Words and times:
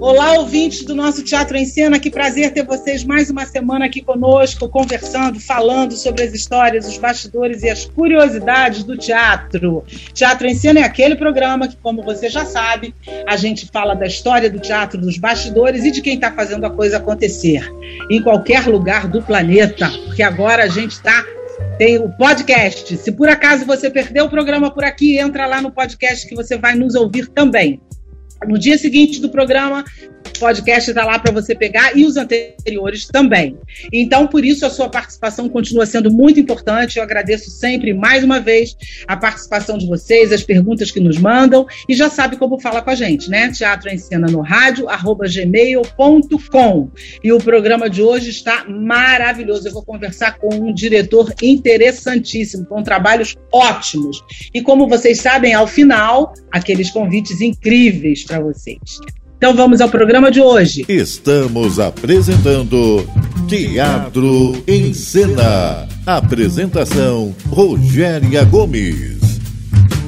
Olá, 0.00 0.32
ouvintes 0.38 0.82
do 0.82 0.94
nosso 0.94 1.22
Teatro 1.22 1.58
em 1.58 1.66
Cena, 1.66 1.98
que 1.98 2.10
prazer 2.10 2.54
ter 2.54 2.64
vocês 2.64 3.04
mais 3.04 3.28
uma 3.28 3.44
semana 3.44 3.84
aqui 3.84 4.00
conosco, 4.00 4.66
conversando, 4.66 5.38
falando 5.38 5.92
sobre 5.92 6.22
as 6.22 6.32
histórias, 6.32 6.88
os 6.88 6.96
bastidores 6.96 7.62
e 7.62 7.68
as 7.68 7.84
curiosidades 7.84 8.82
do 8.82 8.96
teatro. 8.96 9.84
Teatro 10.14 10.46
em 10.46 10.54
Cena 10.54 10.80
é 10.80 10.84
aquele 10.84 11.16
programa 11.16 11.68
que, 11.68 11.76
como 11.76 12.02
você 12.02 12.30
já 12.30 12.46
sabe, 12.46 12.94
a 13.26 13.36
gente 13.36 13.68
fala 13.70 13.92
da 13.94 14.06
história 14.06 14.48
do 14.48 14.58
teatro, 14.58 14.98
dos 14.98 15.18
bastidores 15.18 15.84
e 15.84 15.90
de 15.90 16.00
quem 16.00 16.14
está 16.14 16.32
fazendo 16.32 16.64
a 16.64 16.70
coisa 16.70 16.96
acontecer 16.96 17.70
em 18.10 18.22
qualquer 18.22 18.66
lugar 18.66 19.06
do 19.06 19.20
planeta, 19.20 19.86
porque 20.06 20.22
agora 20.22 20.64
a 20.64 20.68
gente 20.68 20.92
está 20.92 21.22
tem 21.76 21.98
o 21.98 22.08
podcast. 22.10 22.96
Se 22.96 23.12
por 23.12 23.28
acaso 23.28 23.66
você 23.66 23.90
perdeu 23.90 24.24
o 24.24 24.30
programa 24.30 24.70
por 24.70 24.82
aqui, 24.82 25.18
entra 25.18 25.46
lá 25.46 25.60
no 25.60 25.70
podcast 25.70 26.26
que 26.26 26.34
você 26.34 26.56
vai 26.56 26.74
nos 26.74 26.94
ouvir 26.94 27.26
também. 27.28 27.80
No 28.46 28.58
dia 28.58 28.78
seguinte 28.78 29.20
do 29.20 29.28
programa, 29.28 29.84
podcast 30.40 30.90
está 30.90 31.04
lá 31.04 31.18
para 31.18 31.30
você 31.30 31.54
pegar 31.54 31.96
e 31.96 32.04
os 32.04 32.16
anteriores 32.16 33.06
também. 33.06 33.58
Então, 33.92 34.26
por 34.26 34.44
isso, 34.44 34.64
a 34.64 34.70
sua 34.70 34.88
participação 34.88 35.48
continua 35.48 35.84
sendo 35.84 36.10
muito 36.10 36.40
importante. 36.40 36.96
Eu 36.96 37.02
agradeço 37.02 37.50
sempre, 37.50 37.92
mais 37.92 38.24
uma 38.24 38.40
vez, 38.40 38.74
a 39.06 39.16
participação 39.16 39.76
de 39.76 39.86
vocês, 39.86 40.32
as 40.32 40.42
perguntas 40.42 40.90
que 40.90 40.98
nos 40.98 41.18
mandam 41.18 41.66
e 41.88 41.94
já 41.94 42.08
sabe 42.08 42.36
como 42.36 42.58
fala 42.58 42.80
com 42.80 42.90
a 42.90 42.94
gente, 42.94 43.28
né? 43.28 43.52
Teatro 43.52 43.90
em 43.90 43.98
Cena 43.98 44.26
no 44.26 44.40
rádio, 44.40 44.88
arroba 44.88 45.26
gmail.com. 45.28 46.90
E 47.22 47.32
o 47.32 47.38
programa 47.38 47.90
de 47.90 48.02
hoje 48.02 48.30
está 48.30 48.64
maravilhoso. 48.64 49.68
Eu 49.68 49.72
vou 49.72 49.84
conversar 49.84 50.38
com 50.38 50.54
um 50.54 50.72
diretor 50.72 51.32
interessantíssimo, 51.42 52.64
com 52.64 52.82
trabalhos 52.82 53.36
ótimos. 53.52 54.24
E 54.54 54.62
como 54.62 54.88
vocês 54.88 55.20
sabem, 55.20 55.52
ao 55.52 55.66
final, 55.66 56.32
aqueles 56.50 56.90
convites 56.90 57.40
incríveis 57.42 58.24
para 58.24 58.40
vocês. 58.40 58.80
Então 59.40 59.54
vamos 59.54 59.80
ao 59.80 59.88
programa 59.88 60.30
de 60.30 60.38
hoje. 60.38 60.84
Estamos 60.86 61.80
apresentando 61.80 63.08
Teatro 63.48 64.62
em 64.66 64.92
Cena. 64.92 65.88
Apresentação 66.04 67.34
Rogéria 67.48 68.44
Gomes. 68.44 69.18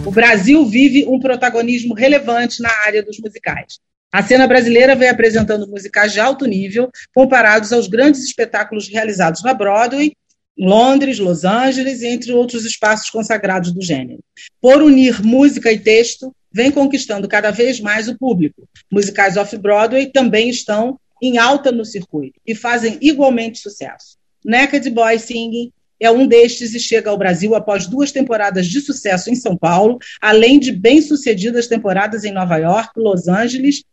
O 0.05 0.10
Brasil 0.10 0.66
vive 0.66 1.06
um 1.06 1.19
protagonismo 1.19 1.94
relevante 1.94 2.60
na 2.60 2.69
área 2.84 3.03
dos 3.03 3.19
musicais. 3.20 3.78
A 4.12 4.22
cena 4.22 4.47
brasileira 4.47 4.94
vem 4.94 5.08
apresentando 5.08 5.66
musicais 5.66 6.12
de 6.12 6.20
alto 6.20 6.44
nível, 6.44 6.91
comparados 7.14 7.72
aos 7.72 7.88
grandes 7.88 8.22
espetáculos 8.22 8.86
realizados 8.86 9.42
na 9.42 9.55
Broadway, 9.55 10.12
Londres, 10.58 11.19
Los 11.19 11.42
Angeles, 11.47 12.03
entre 12.03 12.34
outros 12.34 12.66
espaços 12.66 13.08
consagrados 13.08 13.72
do 13.72 13.80
gênero. 13.80 14.20
Por 14.60 14.83
unir 14.83 15.22
música 15.25 15.72
e 15.72 15.78
texto, 15.78 16.34
vem 16.53 16.70
conquistando 16.70 17.28
cada 17.28 17.50
vez 17.50 17.81
mais 17.81 18.08
o 18.08 18.17
público. 18.17 18.69
Musicais 18.91 19.36
off-Broadway 19.36 20.06
também 20.12 20.48
estão 20.48 20.98
em 21.22 21.39
alta 21.39 21.70
no 21.70 21.84
circuito 21.84 22.41
e 22.47 22.55
fazem 22.55 22.98
igualmente 23.00 23.59
sucesso. 23.59 24.17
Naked 24.44 24.91
Boy 24.91 25.19
Singing 25.19 25.72
é 26.00 26.11
um 26.11 26.27
destes 26.27 26.75
e 26.75 26.81
chega 26.81 27.11
ao 27.11 27.17
Brasil 27.17 27.55
após 27.55 27.86
duas 27.86 28.11
temporadas 28.11 28.67
de 28.67 28.81
sucesso 28.81 29.31
em 29.31 29.36
São 29.36 29.56
Paulo, 29.56 29.98
além 30.20 30.59
de 30.59 30.72
bem-sucedidas 30.72 31.69
temporadas 31.69 32.25
em 32.25 32.33
Nova 32.33 32.56
York, 32.56 32.91
Los 32.97 33.28
Angeles, 33.28 33.84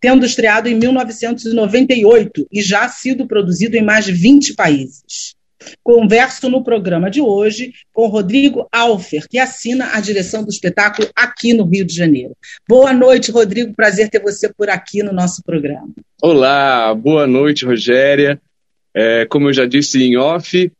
tendo 0.00 0.26
estreado 0.26 0.68
em 0.68 0.74
1998 0.74 2.48
e 2.50 2.60
já 2.60 2.88
sido 2.88 3.28
produzido 3.28 3.76
em 3.76 3.82
mais 3.82 4.04
de 4.04 4.12
20 4.12 4.54
países. 4.54 5.36
Converso 5.82 6.48
no 6.48 6.62
programa 6.62 7.10
de 7.10 7.20
hoje 7.20 7.72
com 7.92 8.06
Rodrigo 8.06 8.66
Alfer, 8.72 9.26
que 9.28 9.38
assina 9.38 9.90
a 9.94 10.00
direção 10.00 10.42
do 10.42 10.50
espetáculo 10.50 11.08
aqui 11.14 11.52
no 11.52 11.64
Rio 11.64 11.84
de 11.84 11.94
Janeiro. 11.94 12.36
Boa 12.68 12.92
noite, 12.92 13.30
Rodrigo. 13.30 13.74
Prazer 13.74 14.08
ter 14.08 14.20
você 14.20 14.52
por 14.52 14.68
aqui 14.70 15.02
no 15.02 15.12
nosso 15.12 15.42
programa. 15.42 15.88
Olá, 16.22 16.94
boa 16.94 17.26
noite, 17.26 17.64
Rogéria. 17.64 18.40
É, 18.94 19.26
como 19.26 19.48
eu 19.48 19.52
já 19.52 19.66
disse 19.66 20.02
em 20.02 20.16
off, 20.16 20.70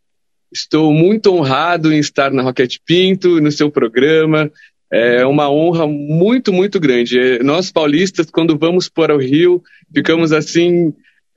estou 0.52 0.92
muito 0.92 1.32
honrado 1.32 1.92
em 1.92 1.98
estar 1.98 2.30
na 2.30 2.42
Roquete 2.42 2.80
Pinto, 2.84 3.40
no 3.40 3.50
seu 3.50 3.70
programa. 3.70 4.50
É 4.92 5.24
uma 5.24 5.50
honra 5.50 5.86
muito, 5.86 6.52
muito 6.52 6.78
grande. 6.78 7.38
Nós 7.42 7.72
paulistas, 7.72 8.30
quando 8.30 8.58
vamos 8.58 8.90
para 8.90 9.16
o 9.16 9.18
Rio, 9.18 9.62
ficamos 9.92 10.32
assim 10.32 10.92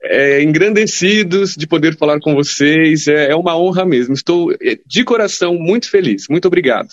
é, 0.08 0.42
engrandecidos 0.42 1.54
de 1.54 1.66
poder 1.66 1.96
falar 1.96 2.20
com 2.20 2.34
vocês. 2.34 3.06
É, 3.06 3.30
é, 3.30 3.36
uma 3.36 3.58
honra 3.58 3.84
mesmo. 3.84 4.14
Estou 4.14 4.52
é, 4.52 4.78
de 4.86 5.04
coração 5.04 5.54
muito 5.54 5.90
feliz. 5.90 6.26
Muito 6.28 6.46
obrigado. 6.46 6.88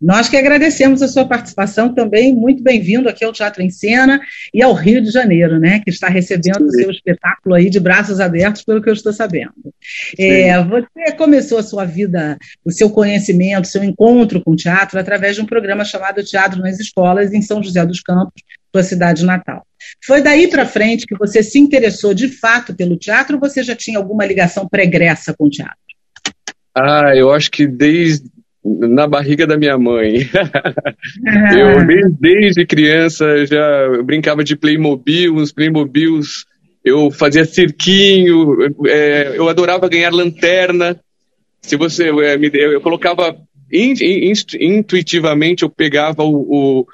Nós 0.00 0.28
que 0.28 0.36
agradecemos 0.36 1.02
a 1.02 1.08
sua 1.08 1.24
participação 1.24 1.94
também. 1.94 2.34
Muito 2.34 2.62
bem-vindo 2.62 3.08
aqui 3.08 3.24
ao 3.24 3.32
Teatro 3.32 3.62
em 3.62 3.70
Cena 3.70 4.20
e 4.52 4.62
ao 4.62 4.74
Rio 4.74 5.00
de 5.00 5.10
Janeiro, 5.10 5.58
né? 5.58 5.80
Que 5.80 5.90
está 5.90 6.08
recebendo 6.08 6.66
o 6.66 6.70
seu 6.70 6.90
espetáculo 6.90 7.54
aí 7.54 7.70
de 7.70 7.80
braços 7.80 8.20
abertos, 8.20 8.64
pelo 8.64 8.82
que 8.82 8.88
eu 8.88 8.92
estou 8.92 9.12
sabendo. 9.12 9.52
É, 10.18 10.62
você 10.62 11.12
começou 11.16 11.58
a 11.58 11.62
sua 11.62 11.84
vida, 11.84 12.36
o 12.64 12.70
seu 12.70 12.90
conhecimento, 12.90 13.64
o 13.64 13.68
seu 13.68 13.84
encontro 13.84 14.42
com 14.42 14.50
o 14.50 14.56
teatro 14.56 14.98
através 14.98 15.36
de 15.36 15.42
um 15.42 15.46
programa 15.46 15.84
chamado 15.84 16.24
Teatro 16.24 16.60
nas 16.60 16.78
Escolas, 16.80 17.32
em 17.32 17.40
São 17.40 17.62
José 17.62 17.84
dos 17.86 18.00
Campos, 18.00 18.42
sua 18.74 18.82
cidade 18.82 19.24
natal. 19.24 19.64
Foi 20.04 20.20
daí 20.20 20.48
para 20.48 20.66
frente 20.66 21.06
que 21.06 21.16
você 21.16 21.42
se 21.42 21.58
interessou 21.58 22.12
de 22.12 22.28
fato 22.28 22.74
pelo 22.74 22.96
teatro 22.96 23.36
ou 23.36 23.40
você 23.40 23.62
já 23.62 23.74
tinha 23.74 23.98
alguma 23.98 24.26
ligação 24.26 24.68
pregressa 24.68 25.32
com 25.32 25.46
o 25.46 25.50
teatro? 25.50 25.76
Ah, 26.74 27.12
eu 27.14 27.32
acho 27.32 27.50
que 27.50 27.66
desde 27.66 28.33
na 28.64 29.06
barriga 29.06 29.46
da 29.46 29.56
minha 29.56 29.76
mãe. 29.76 30.28
eu 31.56 32.16
desde, 32.18 32.64
criança 32.64 33.44
já 33.46 34.02
brincava 34.02 34.42
de 34.42 34.56
Playmobil, 34.56 35.34
os 35.34 35.52
Playmobils, 35.52 36.46
eu 36.84 37.10
fazia 37.10 37.44
cirquinho, 37.44 38.56
é, 38.86 39.34
eu 39.36 39.48
adorava 39.48 39.88
ganhar 39.88 40.10
lanterna. 40.10 40.98
Se 41.60 41.76
você 41.76 42.08
é, 42.08 42.38
me 42.38 42.50
eu, 42.52 42.72
eu 42.72 42.80
colocava 42.80 43.36
in, 43.70 43.94
in, 44.00 44.32
intuitivamente, 44.60 45.62
eu 45.62 45.70
pegava 45.70 46.22
o, 46.22 46.80
o 46.80 46.86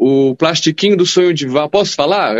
o 0.00 0.36
plastiquinho 0.36 0.96
do 0.96 1.04
sonho 1.04 1.34
de 1.34 1.46
Val. 1.46 1.68
Posso 1.68 1.96
falar? 1.96 2.36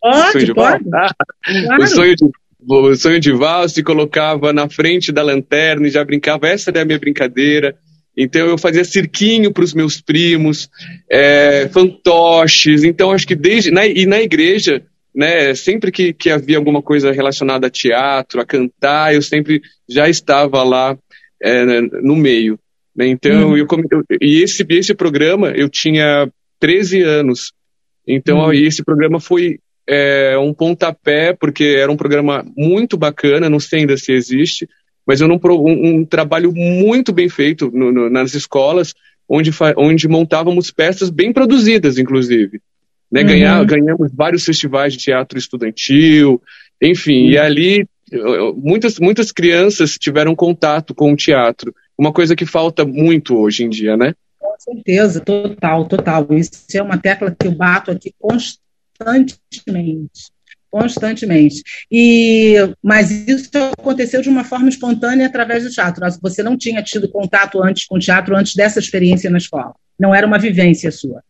Pode, 0.00 0.32
sonho 0.32 0.46
de 0.46 0.52
Val? 0.54 0.66
Ah, 0.66 0.78
claro. 1.66 1.82
O 1.82 1.86
sonho 1.86 2.16
de 2.16 2.30
o 2.68 2.94
sonho 2.94 3.20
de 3.20 3.32
Val 3.32 3.68
se 3.68 3.82
colocava 3.82 4.52
na 4.52 4.68
frente 4.68 5.12
da 5.12 5.22
lanterna 5.22 5.86
e 5.86 5.90
já 5.90 6.04
brincava. 6.04 6.48
Essa 6.48 6.70
era 6.70 6.82
a 6.82 6.84
minha 6.84 6.98
brincadeira. 6.98 7.76
Então 8.16 8.46
eu 8.46 8.58
fazia 8.58 8.84
cirquinho 8.84 9.52
para 9.52 9.64
os 9.64 9.72
meus 9.72 10.00
primos, 10.00 10.68
é, 11.10 11.68
fantoches. 11.68 12.84
Então 12.84 13.10
acho 13.10 13.26
que 13.26 13.34
desde 13.34 13.70
na, 13.70 13.86
e 13.86 14.04
na 14.06 14.20
igreja, 14.20 14.82
né, 15.14 15.54
sempre 15.54 15.90
que, 15.90 16.12
que 16.12 16.30
havia 16.30 16.58
alguma 16.58 16.82
coisa 16.82 17.10
relacionada 17.10 17.66
a 17.66 17.70
teatro, 17.70 18.40
a 18.40 18.46
cantar, 18.46 19.14
eu 19.14 19.22
sempre 19.22 19.62
já 19.88 20.08
estava 20.08 20.62
lá 20.62 20.96
é, 21.42 21.80
no 22.02 22.14
meio. 22.14 22.58
Né? 22.94 23.08
Então 23.08 23.50
uhum. 23.50 23.56
eu, 23.56 23.66
eu, 23.66 24.04
e 24.20 24.42
esse 24.42 24.64
esse 24.68 24.94
programa 24.94 25.50
eu 25.50 25.68
tinha 25.68 26.30
13 26.60 27.02
anos. 27.02 27.52
Então, 28.06 28.38
uhum. 28.38 28.52
esse 28.52 28.84
programa 28.84 29.20
foi 29.20 29.58
é, 29.88 30.36
um 30.38 30.52
pontapé, 30.52 31.32
porque 31.32 31.76
era 31.78 31.90
um 31.90 31.96
programa 31.96 32.44
muito 32.56 32.96
bacana, 32.96 33.50
não 33.50 33.60
sei 33.60 33.80
ainda 33.80 33.96
se 33.96 34.12
existe, 34.12 34.68
mas 35.06 35.20
era 35.20 35.32
um, 35.32 35.40
um, 35.44 35.86
um 35.96 36.04
trabalho 36.04 36.52
muito 36.52 37.12
bem 37.12 37.28
feito 37.28 37.70
no, 37.72 37.90
no, 37.90 38.10
nas 38.10 38.34
escolas, 38.34 38.94
onde, 39.28 39.50
onde 39.76 40.08
montávamos 40.08 40.70
peças 40.70 41.10
bem 41.10 41.32
produzidas, 41.32 41.98
inclusive. 41.98 42.60
Né? 43.10 43.20
Uhum. 43.20 43.26
Ganhar, 43.26 43.64
ganhamos 43.64 44.10
vários 44.14 44.44
festivais 44.44 44.92
de 44.92 45.00
teatro 45.00 45.38
estudantil, 45.38 46.40
enfim, 46.80 47.24
uhum. 47.24 47.30
e 47.30 47.38
ali 47.38 47.88
muitas, 48.56 48.98
muitas 48.98 49.32
crianças 49.32 49.96
tiveram 49.98 50.34
contato 50.34 50.94
com 50.94 51.12
o 51.12 51.16
teatro, 51.16 51.74
uma 51.96 52.12
coisa 52.12 52.36
que 52.36 52.46
falta 52.46 52.84
muito 52.84 53.36
hoje 53.36 53.64
em 53.64 53.68
dia, 53.68 53.96
né? 53.96 54.14
certeza, 54.62 55.20
total, 55.20 55.86
total. 55.86 56.26
Isso 56.30 56.64
é 56.74 56.82
uma 56.82 56.98
tecla 56.98 57.34
que 57.36 57.46
eu 57.46 57.52
bato 57.52 57.90
aqui 57.90 58.14
constantemente. 59.04 60.32
Constantemente. 60.70 61.62
E, 61.90 62.54
mas 62.82 63.10
isso 63.10 63.50
aconteceu 63.78 64.22
de 64.22 64.30
uma 64.30 64.42
forma 64.42 64.70
espontânea 64.70 65.26
através 65.26 65.64
do 65.64 65.70
teatro. 65.70 66.02
Você 66.22 66.42
não 66.42 66.56
tinha 66.56 66.82
tido 66.82 67.10
contato 67.10 67.62
antes 67.62 67.86
com 67.86 67.96
o 67.96 68.00
teatro 68.00 68.34
antes 68.34 68.54
dessa 68.54 68.78
experiência 68.78 69.30
na 69.30 69.36
escola. 69.36 69.74
Não 69.98 70.14
era 70.14 70.26
uma 70.26 70.38
vivência 70.38 70.90
sua. 70.90 71.22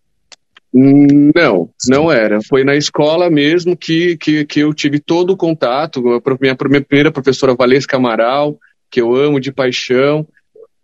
Não, 0.72 1.68
não 1.88 2.10
era. 2.10 2.40
Foi 2.40 2.64
na 2.64 2.74
escola 2.74 3.28
mesmo 3.28 3.76
que, 3.76 4.16
que, 4.16 4.44
que 4.46 4.60
eu 4.60 4.72
tive 4.72 4.98
todo 4.98 5.30
o 5.30 5.36
contato. 5.36 6.00
Minha, 6.40 6.56
minha 6.70 6.84
primeira 6.84 7.12
professora 7.12 7.54
Valesca 7.54 7.96
Amaral, 7.96 8.58
que 8.90 9.00
eu 9.00 9.14
amo 9.14 9.38
de 9.38 9.52
paixão, 9.52 10.26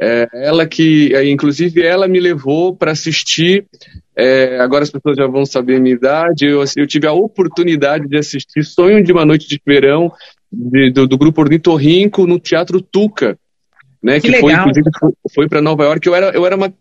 É, 0.01 0.29
ela 0.33 0.65
que, 0.65 1.13
é, 1.15 1.29
inclusive, 1.29 1.83
ela 1.83 2.07
me 2.07 2.21
levou 2.21 2.75
para 2.75 2.93
assistir. 2.93 3.67
É, 4.17 4.59
agora 4.61 4.85
as 4.85 4.91
pessoas 4.91 5.17
já 5.17 5.27
vão 5.27 5.45
saber 5.45 5.77
a 5.77 5.81
minha 5.81 5.95
idade. 5.95 6.47
Eu, 6.47 6.63
eu, 6.77 6.87
tive 6.87 7.07
a 7.07 7.13
oportunidade 7.13 8.07
de 8.07 8.17
assistir 8.17 8.65
Sonho 8.65 9.03
de 9.03 9.13
uma 9.13 9.25
Noite 9.25 9.49
de 9.49 9.61
Verão 9.67 10.13
de, 10.53 10.91
do, 10.93 11.07
do, 11.07 11.19
grupo 11.19 11.41
Ornitorrinco 11.41 12.27
no 12.27 12.39
Teatro 12.39 12.81
Tuca, 12.81 13.37
né? 14.03 14.21
Que, 14.21 14.31
que 14.33 14.41
foi, 14.41 14.53
inclusive, 14.53 14.89
foi, 14.99 15.13
foi 15.35 15.49
para 15.49 15.61
Nova 15.61 15.85
York. 15.85 16.07
Eu 16.07 16.15
era, 16.15 16.31
eu 16.31 16.47
era 16.47 16.57
uma 16.57 16.73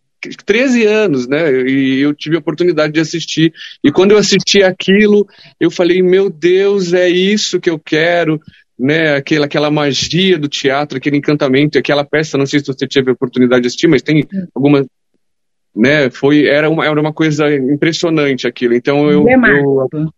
13 0.45 0.85
anos, 0.85 1.27
né? 1.27 1.51
E 1.51 1.99
eu 1.99 2.13
tive 2.13 2.35
a 2.35 2.39
oportunidade 2.39 2.93
de 2.93 2.99
assistir. 2.99 3.51
E 3.83 3.91
quando 3.91 4.11
eu 4.11 4.17
assisti 4.17 4.61
aquilo, 4.63 5.27
eu 5.59 5.71
falei: 5.71 6.01
meu 6.01 6.29
Deus, 6.29 6.93
é 6.93 7.09
isso 7.09 7.59
que 7.59 7.69
eu 7.69 7.79
quero 7.79 8.39
né, 8.77 9.15
aquela, 9.15 9.45
aquela 9.45 9.71
magia 9.71 10.37
do 10.37 10.47
teatro, 10.47 10.97
aquele 10.97 11.17
encantamento, 11.17 11.77
aquela 11.77 12.03
peça, 12.03 12.37
não 12.37 12.45
sei 12.45 12.59
se 12.59 12.67
você 12.67 12.87
teve 12.87 13.09
a 13.09 13.13
oportunidade 13.13 13.61
de 13.61 13.67
assistir, 13.67 13.87
mas 13.87 14.01
tem 14.01 14.27
alguma, 14.53 14.85
né, 15.75 16.09
foi, 16.09 16.45
era 16.45 16.69
uma, 16.69 16.85
era 16.85 16.99
uma 16.99 17.13
coisa 17.13 17.53
impressionante 17.55 18.47
aquilo, 18.47 18.73
então 18.73 19.09
eu... 19.09 19.21
Emblemático. 19.21 19.89
eu 19.93 20.09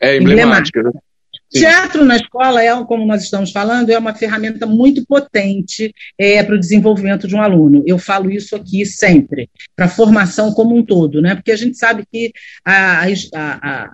é, 0.00 0.16
emblemática, 0.16 0.82
né? 0.82 0.90
Teatro 1.50 2.04
na 2.04 2.16
escola 2.16 2.62
é, 2.62 2.84
como 2.84 3.04
nós 3.04 3.24
estamos 3.24 3.50
falando, 3.50 3.90
é 3.90 3.98
uma 3.98 4.14
ferramenta 4.14 4.66
muito 4.66 5.04
potente 5.04 5.92
é, 6.16 6.42
para 6.44 6.54
o 6.54 6.58
desenvolvimento 6.58 7.26
de 7.26 7.34
um 7.34 7.42
aluno. 7.42 7.82
Eu 7.84 7.98
falo 7.98 8.30
isso 8.30 8.54
aqui 8.54 8.86
sempre, 8.86 9.50
para 9.74 9.86
a 9.86 9.88
formação 9.88 10.52
como 10.52 10.76
um 10.76 10.84
todo, 10.84 11.20
né? 11.20 11.34
Porque 11.34 11.50
a 11.50 11.56
gente 11.56 11.76
sabe 11.76 12.04
que 12.10 12.32
a, 12.64 13.02
a, 13.02 13.08
a 13.34 13.92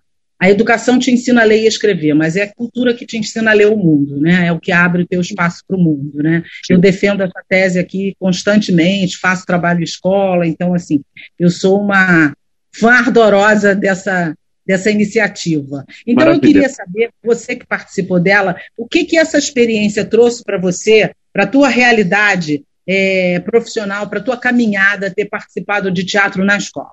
educação 0.51 0.99
te 0.99 1.11
ensina 1.11 1.41
a 1.41 1.45
ler 1.45 1.63
e 1.63 1.67
escrever, 1.67 2.15
mas 2.15 2.37
é 2.37 2.43
a 2.43 2.55
cultura 2.55 2.93
que 2.93 3.07
te 3.07 3.17
ensina 3.17 3.51
a 3.51 3.55
ler 3.55 3.69
o 3.69 3.77
mundo, 3.77 4.21
né? 4.21 4.47
É 4.47 4.53
o 4.53 4.61
que 4.61 4.71
abre 4.71 5.03
o 5.03 5.07
teu 5.07 5.21
espaço 5.21 5.63
para 5.67 5.77
o 5.77 5.81
mundo, 5.81 6.23
né? 6.23 6.43
Eu 6.69 6.79
defendo 6.79 7.23
essa 7.23 7.43
tese 7.49 7.79
aqui 7.79 8.15
constantemente, 8.19 9.17
faço 9.17 9.47
trabalho 9.47 9.79
de 9.79 9.85
escola, 9.85 10.47
então, 10.47 10.75
assim, 10.75 11.01
eu 11.39 11.49
sou 11.49 11.81
uma 11.81 12.35
fã 12.71 12.91
ardorosa 12.91 13.75
dessa, 13.75 14.37
dessa 14.67 14.91
iniciativa. 14.91 15.85
Então, 16.07 16.27
Maravilha. 16.27 16.37
eu 16.37 16.53
queria 16.53 16.69
saber, 16.69 17.11
você 17.25 17.57
que 17.57 17.67
participou 17.67 18.21
dela, 18.21 18.57
o 18.77 18.87
que, 18.87 19.05
que 19.05 19.17
essa 19.17 19.39
experiência 19.39 20.05
trouxe 20.05 20.45
para 20.45 20.59
você, 20.59 21.13
para 21.33 21.45
a 21.45 21.49
tua 21.49 21.69
realidade 21.69 22.63
é, 22.87 23.41
profissional, 23.41 24.09
para 24.09 24.19
a 24.19 24.23
tua 24.23 24.37
caminhada, 24.37 25.11
ter 25.11 25.25
participado 25.27 25.91
de 25.91 26.05
teatro 26.05 26.45
na 26.45 26.59
escola? 26.59 26.91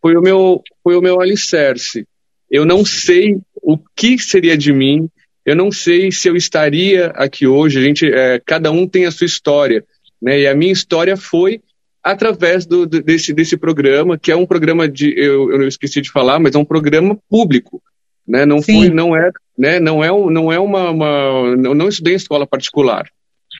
Foi 0.00 0.16
o 0.16 0.20
meu, 0.20 0.62
foi 0.82 0.96
o 0.96 1.00
meu 1.00 1.20
alicerce. 1.20 2.06
Eu 2.50 2.64
não 2.64 2.84
sei 2.84 3.38
o 3.62 3.78
que 3.94 4.18
seria 4.18 4.56
de 4.56 4.72
mim, 4.72 5.08
eu 5.44 5.54
não 5.54 5.70
sei 5.70 6.10
se 6.10 6.28
eu 6.28 6.36
estaria 6.36 7.06
aqui 7.08 7.46
hoje. 7.46 7.78
A 7.78 7.82
gente, 7.82 8.06
é, 8.06 8.40
cada 8.44 8.70
um 8.70 8.86
tem 8.86 9.06
a 9.06 9.10
sua 9.10 9.26
história, 9.26 9.84
né? 10.20 10.40
E 10.40 10.46
a 10.46 10.54
minha 10.54 10.72
história 10.72 11.16
foi 11.16 11.60
através 12.02 12.66
do, 12.66 12.86
desse, 12.86 13.32
desse 13.32 13.56
programa, 13.56 14.18
que 14.18 14.32
é 14.32 14.36
um 14.36 14.46
programa 14.46 14.88
de, 14.88 15.12
eu, 15.16 15.52
eu 15.52 15.68
esqueci 15.68 16.00
de 16.00 16.10
falar, 16.10 16.40
mas 16.40 16.54
é 16.54 16.58
um 16.58 16.64
programa 16.64 17.18
público, 17.28 17.82
né? 18.26 18.44
Não 18.44 18.60
Sim. 18.60 18.80
foi, 18.80 18.90
não 18.90 19.14
é, 19.14 19.30
né? 19.56 19.78
Não 19.78 20.02
é, 20.02 20.08
não 20.08 20.52
é 20.52 20.58
uma, 20.58 20.90
uma 20.90 21.56
não, 21.56 21.74
não 21.74 21.88
estudei 21.88 22.14
em 22.14 22.16
escola 22.16 22.46
particular. 22.46 23.06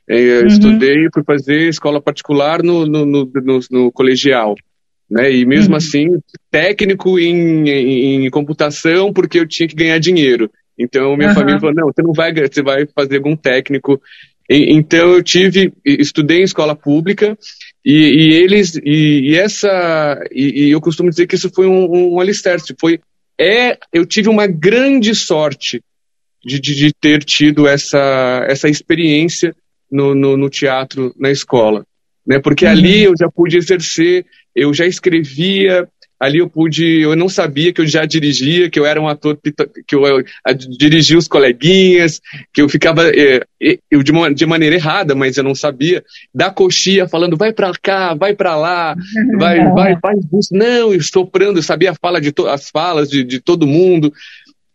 É, 0.09 0.19
eu 0.19 0.41
uhum. 0.41 0.47
Estudei, 0.47 1.09
fui 1.13 1.23
fazer 1.25 1.69
escola 1.69 2.01
particular 2.01 2.63
no, 2.63 2.87
no, 2.87 3.05
no, 3.05 3.31
no, 3.33 3.61
no 3.71 3.93
colegial 3.93 4.57
né? 5.11 5.33
E 5.33 5.45
mesmo 5.45 5.73
uhum. 5.73 5.77
assim, 5.77 6.09
técnico 6.51 7.19
em, 7.19 7.69
em, 7.69 8.27
em, 8.27 8.31
computação, 8.31 9.13
porque 9.13 9.41
eu 9.41 9.49
tinha 9.49 9.69
que 9.69 9.75
ganhar 9.75 9.99
dinheiro. 9.99 10.51
Então 10.79 11.17
minha 11.17 11.31
uhum. 11.31 11.35
família 11.35 11.61
falou: 11.61 11.75
não, 11.75 11.87
você 11.87 12.03
não 12.03 12.13
vai, 12.13 12.33
você 12.33 12.63
vai 12.63 12.87
fazer 12.95 13.17
algum 13.17 13.35
técnico. 13.35 14.01
E, 14.49 14.73
então 14.73 15.11
eu 15.11 15.23
tive, 15.23 15.73
estudei 15.85 16.39
em 16.39 16.45
escola 16.45 16.77
pública 16.77 17.37
e, 17.85 17.93
e 17.93 18.33
eles 18.35 18.77
e, 18.77 19.31
e 19.31 19.37
essa 19.37 20.21
e, 20.31 20.71
eu 20.71 20.81
costumo 20.81 21.11
dizer 21.11 21.27
que 21.27 21.35
isso 21.35 21.51
foi 21.51 21.67
um, 21.67 22.15
um 22.15 22.21
alicerce. 22.21 22.75
Foi 22.81 23.01
é, 23.39 23.79
eu 23.93 24.07
tive 24.07 24.29
uma 24.29 24.47
grande 24.47 25.15
sorte 25.15 25.83
de, 26.45 26.61
de, 26.61 26.75
de 26.75 26.93
ter 26.93 27.25
tido 27.25 27.67
essa 27.67 28.47
essa 28.49 28.69
experiência 28.69 29.55
no, 29.91 30.15
no, 30.15 30.37
no 30.37 30.49
teatro 30.49 31.13
na 31.19 31.31
escola 31.31 31.85
né? 32.31 32.39
Porque 32.39 32.65
uhum. 32.65 32.71
ali 32.71 33.03
eu 33.03 33.15
já 33.19 33.29
pude 33.29 33.57
exercer, 33.57 34.25
eu 34.55 34.73
já 34.73 34.87
escrevia, 34.87 35.89
ali 36.21 36.39
eu 36.39 36.49
pude, 36.49 37.01
eu 37.01 37.17
não 37.17 37.29
sabia 37.29 37.73
que 37.73 37.81
eu 37.81 37.87
já 37.89 38.05
dirigia, 38.05 38.71
que 38.71 38.79
eu 38.79 38.87
era 38.87 39.01
um 39.01 39.09
ator 39.09 39.37
que 39.85 39.97
eu, 39.97 40.07
eu 40.07 40.25
dirigia 40.79 41.19
os 41.19 41.27
coleguinhas, 41.27 42.21
que 42.55 42.63
eu 42.63 42.69
ficava 42.69 43.09
é, 43.09 43.41
eu 43.91 44.01
de, 44.05 44.13
uma, 44.13 44.33
de 44.33 44.47
maneira 44.47 44.77
errada, 44.77 45.13
mas 45.13 45.37
eu 45.37 45.43
não 45.43 45.57
sabia, 45.57 46.05
da 46.33 46.53
coxia 46.53 47.09
falando 47.09 47.37
vai 47.37 47.53
para 47.53 47.73
cá, 47.83 48.15
vai 48.15 48.33
para 48.33 48.55
lá, 48.55 48.95
vai, 49.37 49.59
vai, 49.73 49.97
vai, 50.01 50.15
não, 50.53 50.95
estoprando, 50.95 51.59
eu 51.59 51.65
sabia 51.65 51.91
a 51.91 51.97
fala 52.01 52.21
de 52.21 52.33
as 52.49 52.71
falas 52.71 53.11
de, 53.11 53.25
de 53.25 53.41
todo 53.41 53.67
mundo. 53.67 54.13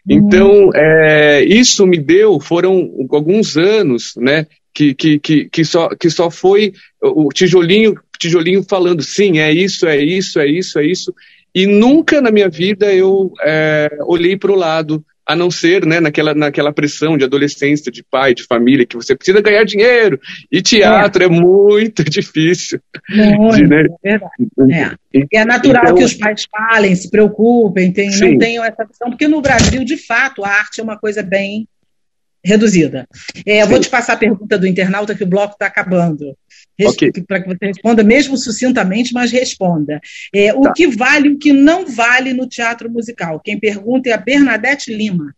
Então, 0.07 0.69
é, 0.75 1.43
isso 1.45 1.87
me 1.87 1.97
deu, 1.97 2.37
foram 2.37 2.91
alguns 3.09 3.57
anos, 3.57 4.13
né, 4.17 4.45
que, 4.75 4.93
que, 4.93 5.17
que, 5.19 5.49
que, 5.49 5.63
só, 5.63 5.87
que 5.89 6.09
só 6.09 6.29
foi 6.29 6.73
o 7.05 7.29
tijolinho, 7.29 7.95
tijolinho 8.19 8.63
falando, 8.63 9.01
sim, 9.01 9.39
é 9.39 9.51
isso, 9.51 9.85
é 9.87 9.97
isso, 9.97 10.39
é 10.39 10.47
isso, 10.47 10.79
é 10.79 10.85
isso. 10.85 11.13
E 11.53 11.65
nunca 11.65 12.21
na 12.21 12.31
minha 12.31 12.49
vida 12.49 12.93
eu 12.93 13.31
é, 13.41 13.89
olhei 14.05 14.37
para 14.37 14.51
o 14.51 14.55
lado, 14.55 15.05
a 15.25 15.35
não 15.35 15.49
ser 15.49 15.85
né, 15.85 15.99
naquela, 15.99 16.35
naquela 16.35 16.71
pressão 16.71 17.17
de 17.17 17.23
adolescência, 17.23 17.91
de 17.91 18.03
pai, 18.03 18.35
de 18.35 18.43
família, 18.43 18.85
que 18.85 18.95
você 18.95 19.15
precisa 19.15 19.41
ganhar 19.41 19.63
dinheiro. 19.63 20.19
E 20.51 20.61
teatro 20.61 21.23
é, 21.23 21.25
é 21.25 21.29
muito 21.29 22.03
difícil. 22.05 22.79
Muito, 23.09 23.55
de, 23.55 23.67
né? 23.67 23.85
é 24.03 24.11
verdade. 24.11 24.97
É. 25.33 25.39
é 25.39 25.45
natural 25.45 25.83
então, 25.85 25.95
que 25.95 26.03
os 26.03 26.13
pais 26.13 26.45
falem, 26.51 26.95
se 26.95 27.09
preocupem, 27.09 27.91
tem, 27.91 28.09
não 28.19 28.37
tenham 28.37 28.63
essa 28.63 28.85
visão, 28.85 29.09
porque 29.09 29.27
no 29.27 29.41
Brasil, 29.41 29.83
de 29.83 29.97
fato, 29.97 30.45
a 30.45 30.49
arte 30.49 30.79
é 30.79 30.83
uma 30.83 30.97
coisa 30.97 31.23
bem 31.23 31.67
reduzida. 32.45 33.07
É, 33.45 33.65
vou 33.65 33.79
te 33.79 33.89
passar 33.89 34.13
a 34.13 34.17
pergunta 34.17 34.57
do 34.57 34.67
internauta, 34.67 35.15
que 35.15 35.23
o 35.23 35.27
bloco 35.27 35.53
está 35.53 35.65
acabando. 35.65 36.37
Okay. 36.79 37.11
Para 37.27 37.41
que 37.41 37.47
você 37.47 37.65
responda, 37.65 38.03
mesmo 38.03 38.37
sucintamente, 38.37 39.13
mas 39.13 39.31
responda. 39.31 39.99
É, 40.33 40.53
o 40.53 40.61
tá. 40.61 40.73
que 40.73 40.87
vale 40.87 41.29
e 41.29 41.31
o 41.31 41.37
que 41.37 41.51
não 41.51 41.85
vale 41.87 42.33
no 42.33 42.47
teatro 42.47 42.89
musical? 42.89 43.39
Quem 43.43 43.59
pergunta 43.59 44.09
é 44.09 44.13
a 44.13 44.17
Bernadette 44.17 44.93
Lima. 44.93 45.33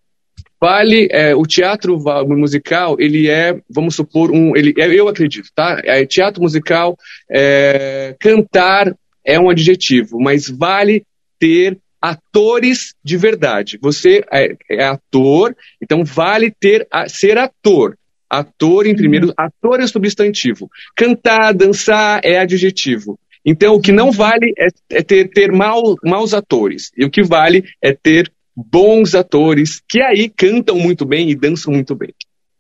Vale, 0.59 1.07
é, 1.11 1.35
o 1.35 1.43
teatro 1.43 1.99
musical, 2.27 2.97
ele 2.99 3.29
é, 3.29 3.59
vamos 3.69 3.95
supor, 3.95 4.31
um, 4.31 4.55
ele, 4.55 4.73
é, 4.75 4.87
eu 4.87 5.07
acredito, 5.07 5.49
tá? 5.53 5.79
É, 5.83 6.03
teatro 6.03 6.41
musical, 6.41 6.97
é, 7.29 8.15
cantar 8.19 8.95
é 9.23 9.39
um 9.39 9.51
adjetivo, 9.51 10.19
mas 10.19 10.49
vale 10.49 11.05
ter 11.37 11.77
atores 12.01 12.93
de 13.03 13.17
verdade. 13.17 13.77
Você 13.81 14.23
é, 14.31 14.55
é 14.69 14.83
ator, 14.83 15.55
então 15.81 16.03
vale 16.03 16.51
ter 16.51 16.87
a, 16.91 17.07
ser 17.07 17.37
ator. 17.37 17.97
Ator 18.29 18.85
em 18.85 18.95
primeiro, 18.95 19.27
uhum. 19.27 19.33
ator 19.37 19.79
é 19.79 19.87
substantivo. 19.87 20.69
Cantar, 20.95 21.53
dançar 21.53 22.19
é 22.23 22.39
adjetivo. 22.39 23.17
Então 23.45 23.75
o 23.75 23.81
que 23.81 23.91
não 23.91 24.11
vale 24.11 24.53
é, 24.57 24.67
é 24.89 25.01
ter, 25.01 25.29
ter 25.29 25.51
mal, 25.51 25.95
maus 26.03 26.33
atores. 26.33 26.91
E 26.97 27.05
o 27.05 27.09
que 27.09 27.23
vale 27.23 27.63
é 27.81 27.93
ter 27.93 28.31
bons 28.55 29.15
atores 29.15 29.81
que 29.87 30.01
aí 30.01 30.29
cantam 30.29 30.77
muito 30.77 31.05
bem 31.05 31.29
e 31.29 31.35
dançam 31.35 31.73
muito 31.73 31.95
bem. 31.95 32.13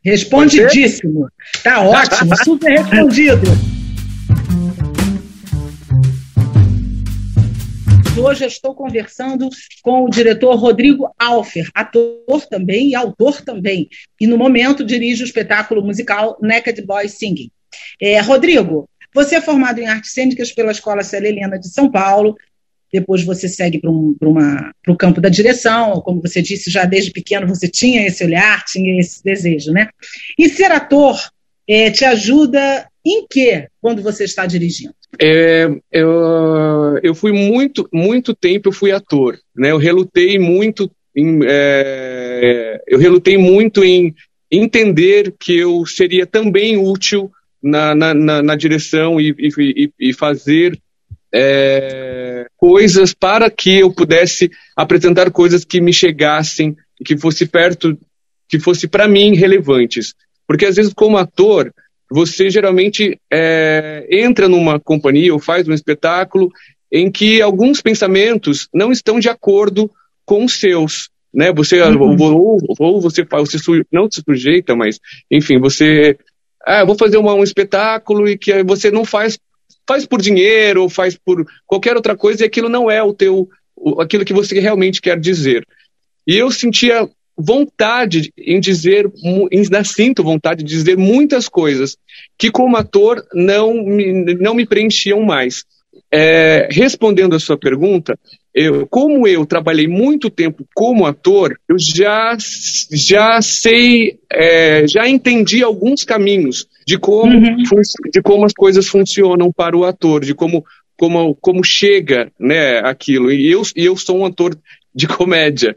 Respondidíssimo. 0.03 1.27
Tá 1.63 1.81
ótimo, 1.81 2.37
super 2.43 2.79
respondido. 2.79 3.47
hoje 8.17 8.43
eu 8.43 8.47
estou 8.47 8.73
conversando 8.73 9.49
com 9.81 10.05
o 10.05 10.09
diretor 10.09 10.55
Rodrigo 10.55 11.13
Alfer, 11.17 11.69
ator 11.73 12.45
também 12.49 12.89
e 12.89 12.95
autor 12.95 13.41
também, 13.41 13.87
e 14.19 14.27
no 14.27 14.37
momento 14.37 14.83
dirige 14.83 15.23
o 15.23 15.25
espetáculo 15.25 15.83
musical 15.83 16.37
Naked 16.41 16.81
Boy 16.81 17.07
Singing. 17.07 17.51
É, 18.01 18.19
Rodrigo, 18.19 18.89
você 19.13 19.35
é 19.35 19.41
formado 19.41 19.79
em 19.79 19.87
artes 19.87 20.13
cênicas 20.13 20.51
pela 20.51 20.71
Escola 20.71 21.03
Célia 21.03 21.29
Helena 21.29 21.57
de 21.57 21.69
São 21.69 21.89
Paulo, 21.89 22.35
depois 22.91 23.23
você 23.23 23.49
segue 23.49 23.79
para 23.79 23.91
um, 23.91 24.15
o 24.87 24.95
campo 24.95 25.19
da 25.19 25.29
direção, 25.29 26.01
como 26.01 26.21
você 26.21 26.41
disse, 26.41 26.71
já 26.71 26.85
desde 26.85 27.11
pequeno 27.11 27.47
você 27.47 27.67
tinha 27.67 28.05
esse 28.07 28.23
olhar, 28.23 28.63
tinha 28.63 28.99
esse 28.99 29.23
desejo, 29.23 29.71
né? 29.71 29.89
E 30.37 30.47
ser 30.47 30.71
ator 30.71 31.19
é, 31.67 31.91
te 31.91 32.05
ajuda 32.05 32.87
em 33.07 33.25
que 33.27 33.67
quando 33.81 34.01
você 34.01 34.25
está 34.25 34.45
dirigindo? 34.45 34.93
É, 35.21 35.69
eu, 35.91 36.99
eu 37.01 37.15
fui 37.15 37.31
muito, 37.31 37.87
muito 37.93 38.35
tempo 38.35 38.67
eu 38.67 38.73
fui 38.73 38.91
ator, 38.91 39.39
né? 39.55 39.71
Eu 39.71 39.77
relutei 39.77 40.37
muito 40.37 40.91
em, 41.15 41.39
é, 41.45 42.81
eu 42.85 42.99
relutei 42.99 43.37
muito 43.37 43.83
em 43.83 44.13
entender 44.51 45.33
que 45.39 45.57
eu 45.57 45.85
seria 45.85 46.25
também 46.25 46.77
útil 46.77 47.31
na, 47.63 47.95
na, 47.95 48.13
na, 48.13 48.43
na 48.43 48.55
direção 48.55 49.19
e, 49.19 49.33
e, 49.39 49.91
e 49.99 50.13
fazer 50.13 50.77
é, 51.33 52.47
coisas 52.57 53.13
para 53.13 53.49
que 53.49 53.79
eu 53.79 53.91
pudesse 53.91 54.51
apresentar 54.75 55.31
coisas 55.31 55.63
que 55.63 55.81
me 55.81 55.93
chegassem, 55.93 56.75
que 57.05 57.17
fosse 57.17 57.45
perto, 57.45 57.97
que 58.47 58.59
fosse 58.59 58.87
para 58.87 59.07
mim 59.07 59.35
relevantes. 59.35 60.13
Porque 60.45 60.65
às 60.65 60.75
vezes 60.75 60.93
como 60.93 61.17
ator 61.17 61.73
você 62.09 62.49
geralmente 62.49 63.19
é, 63.31 64.07
entra 64.09 64.47
numa 64.47 64.79
companhia 64.79 65.33
ou 65.33 65.39
faz 65.39 65.67
um 65.67 65.73
espetáculo 65.73 66.51
em 66.91 67.11
que 67.11 67.41
alguns 67.41 67.81
pensamentos 67.81 68.67
não 68.73 68.91
estão 68.91 69.19
de 69.19 69.29
acordo 69.29 69.91
com 70.25 70.45
os 70.45 70.59
seus. 70.59 71.09
Né? 71.33 71.51
Você, 71.53 71.81
uhum. 71.81 72.17
ou, 72.33 72.57
ou, 72.79 73.01
você, 73.01 73.23
você 73.23 73.57
não 73.91 74.09
se 74.09 74.21
sujeita, 74.21 74.75
mas, 74.75 74.99
enfim, 75.29 75.59
você. 75.59 76.17
Ah, 76.65 76.83
vou 76.83 76.97
fazer 76.97 77.17
uma, 77.17 77.33
um 77.33 77.43
espetáculo 77.43 78.27
e 78.27 78.37
que 78.37 78.63
você 78.63 78.91
não 78.91 79.05
faz 79.05 79.37
faz 79.87 80.05
por 80.05 80.21
dinheiro 80.21 80.81
ou 80.81 80.89
faz 80.89 81.15
por 81.15 81.45
qualquer 81.65 81.95
outra 81.95 82.15
coisa 82.15 82.43
e 82.43 82.45
aquilo 82.45 82.67
não 82.67 82.91
é 82.91 83.01
o 83.01 83.13
teu 83.13 83.47
aquilo 83.99 84.25
que 84.25 84.33
você 84.33 84.59
realmente 84.59 85.01
quer 85.01 85.19
dizer. 85.19 85.65
E 86.25 86.35
eu 86.35 86.51
sentia 86.51 87.07
vontade 87.37 88.33
em 88.37 88.59
dizer, 88.59 89.05
ainda 89.51 89.83
sinto 89.83 90.23
vontade 90.23 90.63
de 90.63 90.69
dizer 90.69 90.97
muitas 90.97 91.47
coisas 91.47 91.97
que 92.37 92.49
como 92.49 92.75
ator 92.75 93.23
não 93.33 93.73
me, 93.83 94.33
não 94.35 94.55
me 94.55 94.65
preenchiam 94.65 95.21
mais. 95.21 95.63
É, 96.11 96.69
respondendo 96.71 97.35
a 97.35 97.39
sua 97.39 97.57
pergunta, 97.57 98.17
eu, 98.53 98.87
como 98.87 99.27
eu 99.27 99.45
trabalhei 99.45 99.87
muito 99.87 100.29
tempo 100.29 100.65
como 100.73 101.05
ator, 101.05 101.59
eu 101.69 101.75
já, 101.77 102.35
já 102.91 103.39
sei, 103.41 104.17
é, 104.31 104.87
já 104.87 105.07
entendi 105.07 105.61
alguns 105.61 106.03
caminhos 106.03 106.65
de 106.85 106.97
como, 106.97 107.33
uhum. 107.33 107.57
de 108.11 108.21
como 108.21 108.45
as 108.45 108.53
coisas 108.53 108.87
funcionam 108.87 109.51
para 109.51 109.77
o 109.77 109.83
ator, 109.83 110.25
de 110.25 110.33
como, 110.33 110.65
como, 110.97 111.35
como 111.35 111.63
chega 111.63 112.31
né, 112.39 112.79
aquilo. 112.79 113.31
E 113.31 113.51
eu, 113.51 113.61
eu 113.75 113.95
sou 113.95 114.19
um 114.19 114.25
ator 114.25 114.57
de 114.95 115.07
comédia. 115.07 115.75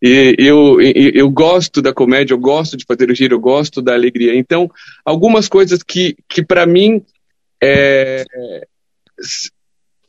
E 0.00 0.36
eu, 0.38 0.80
eu, 0.80 1.10
eu 1.14 1.30
gosto 1.30 1.82
da 1.82 1.92
comédia, 1.92 2.32
eu 2.32 2.38
gosto 2.38 2.76
de 2.76 2.84
fazer 2.84 3.10
o 3.10 3.14
giro, 3.14 3.34
eu 3.34 3.40
gosto 3.40 3.82
da 3.82 3.94
alegria. 3.94 4.36
Então, 4.36 4.70
algumas 5.04 5.48
coisas 5.48 5.82
que, 5.82 6.16
que 6.28 6.44
para 6.44 6.66
mim 6.66 7.02
é, 7.62 8.24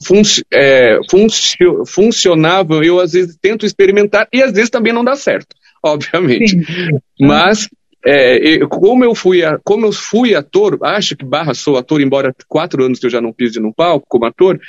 fun, 0.03 0.22
é, 0.53 1.00
funcio, 1.10 1.86
funcionavam, 1.86 2.84
eu 2.84 3.00
às 3.00 3.13
vezes 3.13 3.38
tento 3.41 3.65
experimentar 3.65 4.27
e 4.31 4.41
às 4.41 4.51
vezes 4.51 4.69
também 4.69 4.93
não 4.93 5.03
dá 5.03 5.15
certo, 5.15 5.55
obviamente. 5.84 6.51
Sim. 6.51 7.00
Mas 7.19 7.67
é, 8.05 8.60
como 8.67 9.03
eu 9.03 9.13
fui 9.13 9.41
como 9.63 9.86
eu 9.86 9.91
fui 9.91 10.36
ator, 10.36 10.77
acho 10.84 11.17
que 11.17 11.25
barra 11.25 11.53
sou 11.53 11.77
ator, 11.77 12.00
embora 12.00 12.34
quatro 12.48 12.84
anos 12.84 13.00
que 13.00 13.05
eu 13.05 13.12
já 13.12 13.19
não 13.19 13.34
pise 13.34 13.60
no 13.60 13.74
palco 13.74 14.05
como 14.08 14.25
ator, 14.25 14.60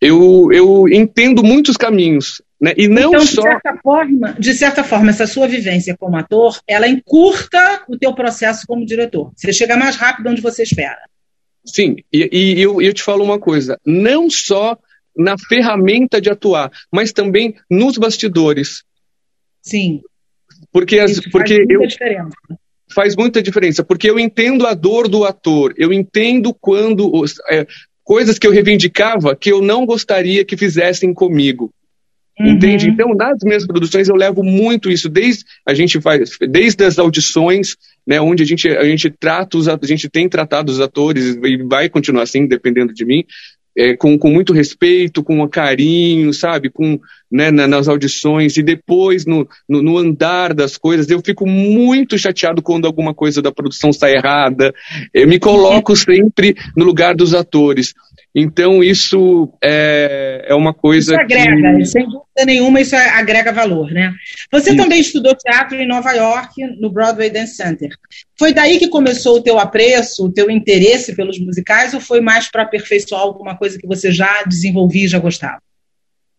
eu, 0.00 0.48
eu 0.52 0.88
entendo 0.88 1.42
muitos 1.42 1.76
caminhos. 1.76 2.42
Né? 2.60 2.72
E 2.76 2.88
não 2.88 3.08
então, 3.08 3.26
só... 3.26 3.42
de, 3.42 3.48
certa 3.48 3.76
forma, 3.82 4.32
de 4.38 4.54
certa 4.54 4.84
forma, 4.84 5.10
essa 5.10 5.26
sua 5.26 5.46
vivência 5.46 5.96
como 5.96 6.16
ator, 6.16 6.58
ela 6.66 6.88
encurta 6.88 7.84
o 7.88 7.98
teu 7.98 8.14
processo 8.14 8.66
como 8.66 8.86
diretor. 8.86 9.30
Você 9.36 9.52
chega 9.52 9.76
mais 9.76 9.96
rápido 9.96 10.30
onde 10.30 10.40
você 10.40 10.62
espera. 10.62 10.98
Sim, 11.64 11.96
e, 12.12 12.28
e 12.32 12.60
eu, 12.60 12.80
eu 12.80 12.94
te 12.94 13.02
falo 13.02 13.24
uma 13.24 13.38
coisa: 13.38 13.78
não 13.84 14.30
só 14.30 14.78
na 15.16 15.36
ferramenta 15.38 16.20
de 16.20 16.30
atuar, 16.30 16.70
mas 16.92 17.12
também 17.12 17.54
nos 17.70 17.98
bastidores. 17.98 18.84
Sim. 19.62 20.00
Porque, 20.72 20.98
as, 20.98 21.20
porque 21.30 21.54
faz 21.54 21.66
muita 21.66 21.74
eu, 21.74 21.86
diferença. 21.86 22.36
Faz 22.94 23.16
muita 23.16 23.42
diferença, 23.42 23.84
porque 23.84 24.08
eu 24.08 24.18
entendo 24.18 24.66
a 24.66 24.72
dor 24.72 25.08
do 25.08 25.24
ator, 25.24 25.74
eu 25.76 25.92
entendo 25.92 26.54
quando. 26.54 27.24
É, 27.50 27.66
coisas 28.04 28.38
que 28.38 28.46
eu 28.46 28.52
reivindicava 28.52 29.34
que 29.34 29.50
eu 29.50 29.60
não 29.60 29.84
gostaria 29.84 30.44
que 30.44 30.56
fizessem 30.56 31.12
comigo. 31.12 31.72
Uhum. 32.38 32.52
Entende? 32.52 32.88
Então, 32.88 33.14
nas 33.14 33.38
minhas 33.42 33.66
produções 33.66 34.08
eu 34.08 34.14
levo 34.14 34.42
muito 34.42 34.90
isso, 34.90 35.08
desde 35.08 35.44
a 35.64 35.72
gente 35.72 36.00
faz, 36.00 36.36
desde 36.50 36.84
as 36.84 36.98
audições, 36.98 37.76
né, 38.06 38.20
onde 38.20 38.42
a 38.42 38.46
gente, 38.46 38.68
a 38.68 38.84
gente 38.84 39.08
trata 39.10 39.56
os, 39.56 39.68
a 39.68 39.78
gente 39.82 40.08
tem 40.08 40.28
tratado 40.28 40.70
os 40.70 40.80
atores 40.80 41.38
e 41.42 41.56
vai 41.62 41.88
continuar 41.88 42.24
assim, 42.24 42.46
dependendo 42.46 42.92
de 42.92 43.04
mim, 43.06 43.24
é, 43.76 43.96
com, 43.96 44.18
com 44.18 44.30
muito 44.30 44.52
respeito, 44.52 45.22
com 45.22 45.46
carinho, 45.48 46.32
sabe, 46.32 46.70
com 46.70 46.98
né, 47.30 47.50
nas 47.50 47.88
audições 47.88 48.56
e 48.56 48.62
depois 48.62 49.26
no, 49.26 49.48
no, 49.68 49.82
no, 49.82 49.98
andar 49.98 50.54
das 50.54 50.76
coisas, 50.76 51.08
eu 51.10 51.20
fico 51.24 51.46
muito 51.46 52.18
chateado 52.18 52.62
quando 52.62 52.86
alguma 52.86 53.12
coisa 53.12 53.42
da 53.42 53.52
produção 53.52 53.92
sai 53.92 54.14
errada. 54.14 54.72
Eu 55.12 55.26
me 55.26 55.38
coloco 55.38 55.94
sempre 55.96 56.56
no 56.76 56.84
lugar 56.84 57.14
dos 57.14 57.34
atores. 57.34 57.94
Então, 58.38 58.84
isso 58.84 59.50
é, 59.64 60.44
é 60.48 60.54
uma 60.54 60.74
coisa. 60.74 61.14
Isso 61.14 61.20
agrega, 61.22 61.76
que... 61.78 61.84
sem 61.86 62.04
dúvida 62.04 62.44
nenhuma, 62.44 62.82
isso 62.82 62.94
agrega 62.94 63.50
valor, 63.50 63.90
né? 63.90 64.12
Você 64.52 64.70
isso. 64.70 64.76
também 64.76 65.00
estudou 65.00 65.34
teatro 65.34 65.74
em 65.78 65.88
Nova 65.88 66.12
York, 66.12 66.62
no 66.78 66.90
Broadway 66.90 67.30
Dance 67.30 67.56
Center. 67.56 67.88
Foi 68.38 68.52
daí 68.52 68.78
que 68.78 68.88
começou 68.88 69.38
o 69.38 69.42
teu 69.42 69.58
apreço, 69.58 70.26
o 70.26 70.32
teu 70.32 70.50
interesse 70.50 71.16
pelos 71.16 71.38
musicais, 71.38 71.94
ou 71.94 72.00
foi 72.00 72.20
mais 72.20 72.50
para 72.50 72.62
aperfeiçoar 72.62 73.22
alguma 73.22 73.56
coisa 73.56 73.78
que 73.78 73.86
você 73.86 74.12
já 74.12 74.42
desenvolvia 74.46 75.06
e 75.06 75.08
já 75.08 75.18
gostava? 75.18 75.62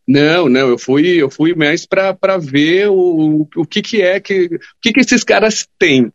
Não, 0.07 0.47
não, 0.47 0.69
eu 0.69 0.77
fui, 0.77 1.21
eu 1.21 1.29
fui 1.29 1.53
mais 1.53 1.85
para 1.85 2.37
ver 2.37 2.87
o, 2.89 3.45
o 3.55 3.65
que, 3.65 3.81
que 3.81 4.01
é 4.01 4.19
que, 4.19 4.45
o 4.45 4.59
que, 4.81 4.93
que 4.93 5.01
esses 5.01 5.21
caras 5.21 5.67
têm, 5.77 6.11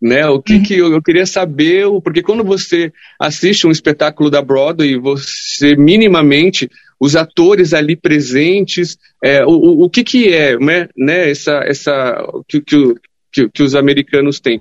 né? 0.00 0.26
O 0.26 0.42
que, 0.42 0.54
uhum. 0.54 0.62
que 0.62 0.74
eu, 0.74 0.92
eu, 0.92 1.02
queria 1.02 1.24
saber, 1.24 1.86
porque 2.04 2.22
quando 2.22 2.44
você 2.44 2.92
assiste 3.18 3.66
um 3.66 3.70
espetáculo 3.70 4.30
da 4.30 4.42
Broadway, 4.42 4.98
você 4.98 5.74
minimamente 5.74 6.70
os 7.00 7.16
atores 7.16 7.72
ali 7.72 7.96
presentes, 7.96 8.98
é, 9.24 9.42
o, 9.42 9.52
o, 9.52 9.84
o 9.84 9.90
que 9.90 10.04
que 10.04 10.34
é, 10.34 10.58
né? 10.58 10.88
né 10.94 11.30
essa, 11.30 11.62
essa 11.64 12.22
que, 12.46 12.60
que, 12.60 12.94
que, 13.32 13.48
que 13.48 13.62
os 13.62 13.74
americanos 13.74 14.38
têm? 14.38 14.60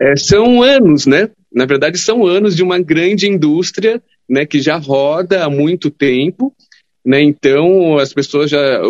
É, 0.00 0.14
são 0.16 0.62
anos, 0.62 1.06
né? 1.06 1.30
Na 1.50 1.64
verdade, 1.64 1.96
são 1.96 2.26
anos 2.26 2.54
de 2.54 2.62
uma 2.62 2.78
grande 2.78 3.26
indústria, 3.26 4.02
né? 4.28 4.44
Que 4.44 4.60
já 4.60 4.76
roda 4.76 5.44
há 5.44 5.50
muito 5.50 5.90
tempo, 5.90 6.54
né? 7.08 7.22
Então 7.22 7.98
as 7.98 8.12
pessoas 8.12 8.50
já 8.50 8.80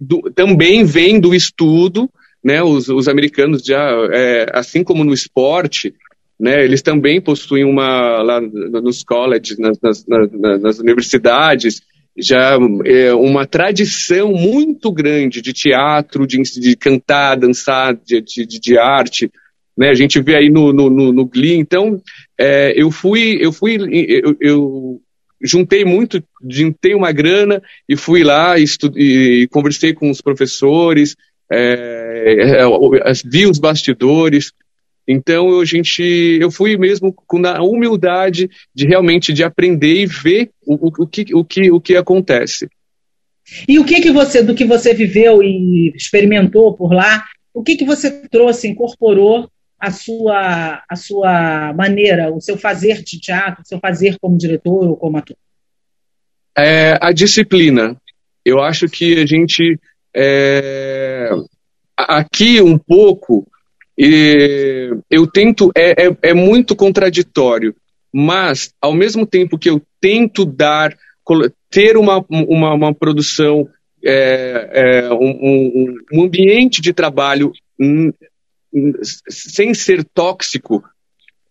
do, 0.00 0.30
também 0.34 0.84
vêm 0.84 1.20
do 1.20 1.34
estudo 1.34 2.10
né, 2.44 2.62
os, 2.62 2.88
os 2.88 3.08
americanos 3.08 3.62
já, 3.64 3.90
é, 4.12 4.46
assim 4.52 4.84
como 4.84 5.02
no 5.02 5.14
esporte, 5.14 5.94
né, 6.38 6.62
eles 6.62 6.82
também 6.82 7.20
possuem 7.20 7.64
uma, 7.64 8.22
lá 8.22 8.40
nos 8.40 9.02
colleges, 9.02 9.58
nas, 9.58 9.80
nas, 9.80 10.04
nas, 10.06 10.60
nas 10.60 10.78
universidades, 10.78 11.80
já 12.16 12.58
é, 12.84 13.14
uma 13.14 13.46
tradição 13.46 14.32
muito 14.32 14.92
grande 14.92 15.40
de 15.40 15.52
teatro, 15.54 16.26
de, 16.26 16.42
de 16.42 16.76
cantar, 16.76 17.36
dançar, 17.36 17.94
de, 17.94 18.20
de, 18.20 18.46
de 18.46 18.78
arte, 18.78 19.30
né, 19.76 19.88
a 19.88 19.94
gente 19.94 20.20
vê 20.20 20.36
aí 20.36 20.50
no, 20.50 20.70
no, 20.70 20.90
no, 20.90 21.12
no 21.12 21.24
Glee, 21.24 21.54
então 21.54 22.00
é, 22.38 22.74
eu 22.76 22.90
fui, 22.90 23.38
eu 23.40 23.52
fui, 23.52 23.76
eu, 23.76 24.36
eu 24.38 25.00
juntei 25.44 25.84
muito, 25.84 26.24
juntei 26.48 26.94
uma 26.94 27.12
grana 27.12 27.62
e 27.88 27.96
fui 27.96 28.24
lá 28.24 28.56
e, 28.58 29.46
conversei 29.50 29.92
com 29.92 30.10
os 30.10 30.20
professores, 30.20 31.14
é 31.50 32.62
vi 33.24 33.46
os 33.46 33.58
bastidores. 33.58 34.52
Então 35.06 35.60
a 35.60 35.64
gente, 35.64 36.02
eu 36.40 36.50
fui 36.50 36.78
mesmo 36.78 37.12
com 37.12 37.46
a 37.46 37.62
humildade 37.62 38.50
de 38.74 38.86
realmente 38.86 39.32
de 39.34 39.44
aprender 39.44 40.02
e 40.02 40.06
ver 40.06 40.50
o, 40.66 40.88
o, 40.88 40.92
o, 41.00 41.06
que, 41.06 41.34
o, 41.34 41.44
que, 41.44 41.70
o 41.70 41.80
que 41.80 41.94
acontece. 41.94 42.68
E 43.68 43.78
o 43.78 43.84
que 43.84 44.00
que 44.00 44.10
você, 44.10 44.42
do 44.42 44.54
que 44.54 44.64
você 44.64 44.94
viveu 44.94 45.42
e 45.42 45.92
experimentou 45.94 46.74
por 46.74 46.94
lá, 46.94 47.22
o 47.52 47.62
que 47.62 47.76
que 47.76 47.84
você 47.84 48.10
trouxe, 48.28 48.66
incorporou 48.66 49.50
a 49.84 49.90
sua, 49.90 50.82
a 50.88 50.96
sua 50.96 51.74
maneira, 51.74 52.32
o 52.32 52.40
seu 52.40 52.56
fazer 52.56 53.02
de 53.02 53.20
teatro, 53.20 53.62
o 53.62 53.66
seu 53.66 53.78
fazer 53.78 54.16
como 54.18 54.38
diretor 54.38 54.88
ou 54.88 54.96
como 54.96 55.18
ator? 55.18 55.36
É, 56.56 56.98
a 57.00 57.12
disciplina. 57.12 57.96
Eu 58.42 58.62
acho 58.62 58.88
que 58.88 59.20
a 59.20 59.26
gente 59.26 59.78
é, 60.16 61.30
aqui 61.96 62.62
um 62.62 62.78
pouco, 62.78 63.46
eu 63.96 65.26
tento, 65.26 65.70
é, 65.76 66.06
é, 66.06 66.16
é, 66.22 66.34
muito 66.34 66.74
contraditório, 66.74 67.74
mas 68.12 68.72
ao 68.80 68.94
mesmo 68.94 69.26
tempo 69.26 69.58
que 69.58 69.68
eu 69.68 69.82
tento 70.00 70.46
dar, 70.46 70.96
ter 71.68 71.98
uma, 71.98 72.24
uma, 72.30 72.72
uma 72.72 72.94
produção, 72.94 73.68
é, 74.02 74.70
é 74.72 75.12
um, 75.12 75.96
um, 76.12 76.24
ambiente 76.24 76.80
de 76.80 76.92
trabalho 76.92 77.52
sem 79.28 79.74
ser 79.74 80.04
tóxico, 80.04 80.82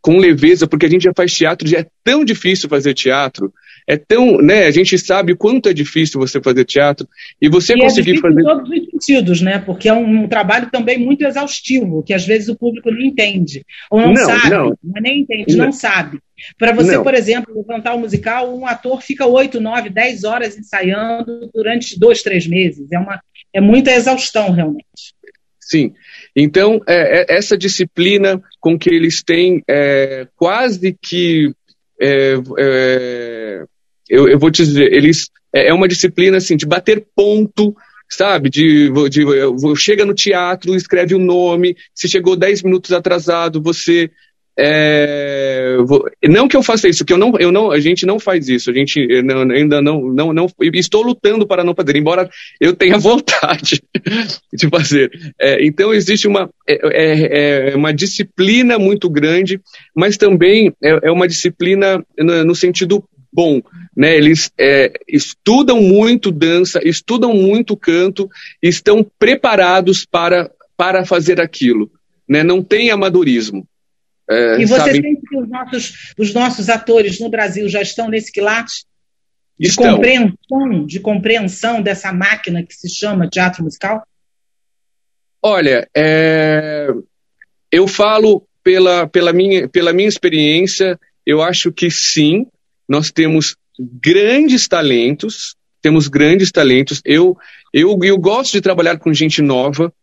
com 0.01 0.17
leveza, 0.17 0.67
porque 0.67 0.85
a 0.85 0.89
gente 0.89 1.03
já 1.03 1.13
faz 1.15 1.33
teatro, 1.33 1.67
já 1.67 1.79
é 1.79 1.87
tão 2.03 2.25
difícil 2.25 2.67
fazer 2.67 2.93
teatro, 2.93 3.53
é 3.87 3.97
tão, 3.97 4.37
né, 4.37 4.65
a 4.65 4.71
gente 4.71 4.97
sabe 4.97 5.33
o 5.33 5.37
quanto 5.37 5.69
é 5.69 5.73
difícil 5.73 6.19
você 6.19 6.41
fazer 6.41 6.65
teatro 6.65 7.07
e 7.41 7.49
você 7.49 7.73
e 7.73 7.79
é 7.79 7.83
conseguir 7.83 8.17
é 8.17 8.19
fazer 8.19 8.41
em 8.41 8.43
todos 8.43 8.69
os 8.69 8.85
sentidos, 8.85 9.41
né? 9.41 9.59
Porque 9.59 9.87
é 9.87 9.93
um, 9.93 10.23
um, 10.23 10.27
trabalho 10.27 10.69
também 10.71 10.97
muito 10.97 11.25
exaustivo, 11.25 12.03
que 12.03 12.13
às 12.13 12.25
vezes 12.25 12.49
o 12.49 12.55
público 12.55 12.91
não 12.91 13.01
entende 13.01 13.65
ou 13.89 14.01
não, 14.01 14.13
não 14.13 14.25
sabe, 14.25 14.49
não. 14.49 14.77
nem 15.01 15.21
entende, 15.21 15.55
não, 15.55 15.65
não 15.65 15.71
sabe. 15.71 16.19
Para 16.57 16.73
você, 16.73 17.01
por 17.01 17.13
exemplo, 17.13 17.55
levantar 17.55 17.95
um 17.95 17.99
musical, 17.99 18.53
um 18.53 18.65
ator 18.65 19.01
fica 19.01 19.25
oito, 19.25 19.61
nove, 19.61 19.89
dez 19.89 20.25
horas 20.25 20.57
ensaiando 20.57 21.49
durante 21.53 21.97
dois, 21.97 22.21
três 22.21 22.45
meses. 22.45 22.91
É 22.91 22.99
uma 22.99 23.21
é 23.53 23.61
muita 23.61 23.91
exaustão 23.91 24.51
realmente. 24.51 25.13
Sim. 25.59 25.93
Então, 26.35 26.81
é, 26.87 27.33
é, 27.33 27.37
essa 27.37 27.57
disciplina 27.57 28.41
com 28.59 28.77
que 28.77 28.89
eles 28.89 29.21
têm 29.23 29.63
é, 29.69 30.27
quase 30.35 30.97
que. 31.01 31.53
É, 32.01 32.33
é, 32.57 33.63
eu, 34.09 34.27
eu, 34.27 34.39
vou 34.39 34.49
te 34.49 34.65
dizer, 34.65 34.91
eles. 34.91 35.29
É, 35.53 35.69
é 35.69 35.73
uma 35.73 35.87
disciplina 35.87 36.37
assim, 36.37 36.57
de 36.57 36.65
bater 36.65 37.05
ponto, 37.15 37.75
sabe? 38.09 38.49
De, 38.49 38.89
de, 39.09 39.25
chega 39.75 40.05
no 40.05 40.13
teatro, 40.13 40.75
escreve 40.75 41.13
o 41.13 41.19
um 41.19 41.23
nome, 41.23 41.77
se 41.93 42.09
chegou 42.09 42.35
10 42.35 42.63
minutos 42.63 42.91
atrasado, 42.91 43.61
você 43.61 44.09
é, 44.57 45.77
vou, 45.85 46.07
não 46.23 46.47
que 46.47 46.55
eu 46.55 46.61
faça 46.61 46.87
isso, 46.87 47.03
que 47.03 47.11
eu 47.11 47.17
não, 47.17 47.33
eu 47.39 47.51
não, 47.51 47.71
a 47.71 47.79
gente 47.79 48.05
não 48.05 48.19
faz 48.19 48.47
isso, 48.47 48.69
a 48.69 48.73
gente 48.73 49.21
não, 49.23 49.49
ainda 49.49 49.81
não, 49.81 50.01
não, 50.01 50.31
não, 50.31 50.47
estou 50.73 51.01
lutando 51.01 51.47
para 51.47 51.63
não 51.63 51.73
fazer, 51.73 51.95
embora 51.95 52.29
eu 52.61 52.75
tenha 52.75 52.97
vontade 52.99 53.81
de 54.53 54.69
fazer. 54.69 55.11
É, 55.39 55.65
então 55.65 55.93
existe 55.93 56.27
uma, 56.27 56.49
é, 56.67 56.79
é, 56.83 57.71
é, 57.71 57.75
uma 57.75 57.91
disciplina 57.91 58.77
muito 58.77 59.09
grande, 59.09 59.59
mas 59.95 60.17
também 60.17 60.71
é, 60.83 61.07
é 61.07 61.11
uma 61.11 61.27
disciplina 61.27 62.03
no, 62.17 62.43
no, 62.43 62.55
sentido 62.55 63.03
bom, 63.31 63.59
né? 63.97 64.15
Eles 64.15 64.51
é, 64.59 64.91
estudam 65.07 65.81
muito 65.81 66.31
dança, 66.31 66.79
estudam 66.83 67.33
muito 67.33 67.75
canto, 67.75 68.29
estão 68.61 69.05
preparados 69.17 70.05
para 70.05 70.51
para 70.75 71.05
fazer 71.05 71.39
aquilo, 71.39 71.89
né? 72.27 72.43
Não 72.43 72.63
tem 72.63 72.91
amadorismo. 72.91 73.67
É, 74.33 74.61
e 74.61 74.65
você 74.65 74.79
sabe... 74.79 75.01
sente 75.01 75.21
que 75.21 75.37
os 75.37 75.49
nossos, 75.49 76.13
os 76.17 76.33
nossos 76.33 76.69
atores 76.69 77.19
no 77.19 77.29
Brasil 77.29 77.67
já 77.69 77.81
estão 77.81 78.09
nesse 78.09 78.31
quilate? 78.31 78.85
De 79.59 79.67
estão. 79.67 79.95
compreensão, 79.95 80.85
de 80.85 80.99
compreensão 80.99 81.81
dessa 81.81 82.11
máquina 82.11 82.63
que 82.63 82.73
se 82.73 82.89
chama 82.89 83.29
teatro 83.29 83.63
musical? 83.63 84.03
Olha, 85.41 85.87
é... 85.95 86.87
eu 87.71 87.87
falo 87.87 88.47
pela, 88.63 89.07
pela, 89.07 89.31
minha, 89.33 89.67
pela 89.67 89.93
minha 89.93 90.07
experiência, 90.07 90.99
eu 91.25 91.41
acho 91.41 91.71
que 91.71 91.91
sim, 91.91 92.47
nós 92.87 93.11
temos 93.11 93.55
grandes 93.79 94.67
talentos, 94.67 95.55
temos 95.81 96.07
grandes 96.07 96.51
talentos. 96.51 97.01
Eu, 97.03 97.37
eu, 97.73 97.99
eu 98.03 98.17
gosto 98.17 98.53
de 98.53 98.61
trabalhar 98.61 98.97
com 98.97 99.13
gente 99.13 99.41
nova, 99.41 99.93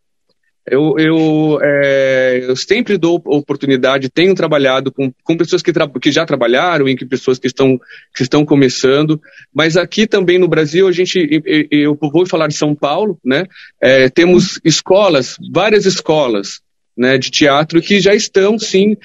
eu, 0.71 0.95
eu, 0.99 1.59
é, 1.63 2.45
eu 2.49 2.57
sempre 2.57 2.97
dou 2.97 3.21
oportunidade, 3.27 4.09
tenho 4.09 4.35
trabalhado 4.35 4.93
com, 4.93 5.13
com 5.25 5.37
pessoas 5.37 5.63
que, 5.63 5.73
tra 5.73 5.89
que 5.89 6.13
já 6.13 6.25
trabalharam 6.25 6.89
e 6.89 6.97
que 6.97 7.05
pessoas 7.05 7.39
que 7.39 7.47
estão, 7.47 7.79
que 8.15 8.23
estão 8.23 8.45
começando, 8.45 9.21
mas 9.53 9.77
aqui 9.77 10.07
também 10.07 10.39
no 10.39 10.49
Brasil, 10.49 10.87
a 10.87 10.93
gente, 10.93 11.43
eu, 11.71 11.99
vou 12.01 12.27
falar 12.27 12.47
de 12.47 12.55
São 12.55 12.75
Paulo, 12.75 13.19
né? 13.25 13.45
É, 13.81 14.09
temos 14.09 14.61
escolas, 14.65 15.37
várias 15.53 15.87
escolas 15.87 16.61
né, 16.97 17.19
de 17.19 17.31
teatro 17.31 17.83
que 17.83 18.01
já 18.01 18.15
estão, 18.15 18.59
sim, 18.59 18.97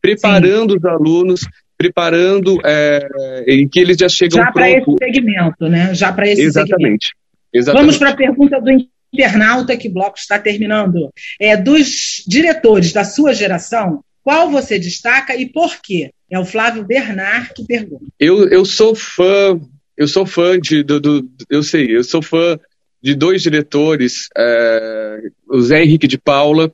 preparando 0.00 0.72
sim. 0.72 0.78
os 0.78 0.84
alunos, 0.84 1.40
preparando, 1.76 2.60
é, 2.64 3.44
em 3.48 3.68
que 3.68 3.80
eles 3.80 3.96
já 3.96 4.08
chegam 4.08 4.44
Já 4.44 4.52
para 4.52 4.70
esse 4.70 4.94
segmento, 4.98 5.68
né? 5.68 5.94
Já 5.94 6.12
para 6.12 6.28
esse 6.28 6.42
Exatamente. 6.42 6.76
segmento. 6.76 7.20
Exatamente. 7.52 7.86
Vamos 7.86 7.98
para 7.98 8.10
a 8.10 8.16
pergunta 8.16 8.60
do 8.60 8.70
internauta 9.12 9.76
que 9.76 9.88
bloco 9.88 10.18
está 10.18 10.38
terminando. 10.38 11.10
É, 11.38 11.56
dos 11.56 12.22
diretores 12.26 12.92
da 12.92 13.04
sua 13.04 13.34
geração, 13.34 14.02
qual 14.22 14.50
você 14.50 14.78
destaca 14.78 15.34
e 15.34 15.46
por 15.46 15.76
quê? 15.82 16.10
É 16.30 16.38
o 16.38 16.44
Flávio 16.44 16.84
Bernard 16.84 17.52
que 17.54 17.64
pergunta. 17.64 18.04
Eu, 18.18 18.48
eu 18.48 18.64
sou 18.64 18.94
fã, 18.94 19.60
eu 19.96 20.06
sou 20.06 20.24
fã 20.24 20.58
de, 20.58 20.82
do, 20.82 21.00
do 21.00 21.30
eu 21.48 21.62
sei, 21.62 21.96
eu 21.96 22.04
sou 22.04 22.22
fã 22.22 22.58
de 23.02 23.14
dois 23.14 23.42
diretores, 23.42 24.28
é, 24.36 25.20
o 25.48 25.60
Zé 25.60 25.82
Henrique 25.82 26.06
de 26.06 26.18
Paula, 26.18 26.70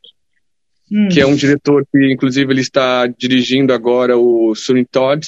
hum. 0.90 1.09
que 1.09 1.21
é 1.21 1.26
um 1.26 1.37
diretor 1.37 1.87
que, 1.90 2.12
inclusive, 2.12 2.52
ele 2.52 2.61
está 2.61 3.07
dirigindo 3.07 3.73
agora 3.73 4.19
o 4.19 4.55
Sunny 4.55 4.85
Todd. 4.85 5.26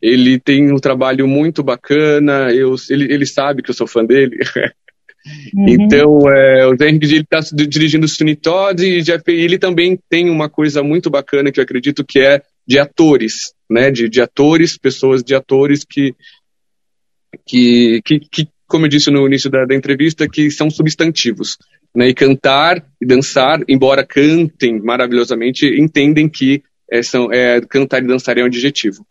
Ele 0.00 0.38
tem 0.38 0.70
um 0.70 0.78
trabalho 0.78 1.26
muito 1.26 1.62
bacana, 1.62 2.52
eu, 2.52 2.76
ele, 2.88 3.12
ele 3.12 3.26
sabe 3.26 3.62
que 3.62 3.70
eu 3.70 3.74
sou 3.74 3.86
fã 3.86 4.04
dele. 4.04 4.38
Uhum. 5.54 5.68
Então, 5.68 6.30
é, 6.30 6.66
o 6.66 6.76
Zé 6.76 6.88
Henrique 6.88 7.06
está 7.16 7.40
dirigindo 7.52 8.04
o 8.04 8.08
Sunny 8.08 8.36
Todd 8.36 8.82
e 8.84 9.02
ele 9.28 9.58
também 9.58 9.98
tem 10.08 10.28
uma 10.28 10.48
coisa 10.48 10.82
muito 10.82 11.08
bacana 11.08 11.50
que 11.50 11.58
eu 11.58 11.64
acredito 11.64 12.04
que 12.04 12.20
é 12.20 12.42
de 12.66 12.78
atores, 12.78 13.54
né? 13.70 13.90
De, 13.90 14.08
de 14.08 14.20
atores, 14.20 14.76
pessoas 14.76 15.22
de 15.22 15.34
atores 15.34 15.84
que, 15.84 16.14
que, 17.46 18.00
que, 18.04 18.20
que, 18.20 18.48
como 18.66 18.84
eu 18.86 18.90
disse 18.90 19.10
no 19.10 19.26
início 19.26 19.50
da, 19.50 19.64
da 19.64 19.74
entrevista, 19.74 20.28
que 20.28 20.50
são 20.50 20.70
substantivos. 20.70 21.56
Né? 21.94 22.08
E 22.08 22.14
cantar 22.14 22.84
e 23.00 23.06
dançar, 23.06 23.60
embora 23.68 24.04
cantem 24.04 24.80
maravilhosamente, 24.80 25.66
entendem 25.66 26.28
que 26.28 26.62
é, 26.90 27.02
são, 27.02 27.32
é, 27.32 27.60
cantar 27.62 28.02
e 28.02 28.06
dançar 28.06 28.36
é 28.36 28.42
um 28.42 28.46
adjetivo. 28.46 29.06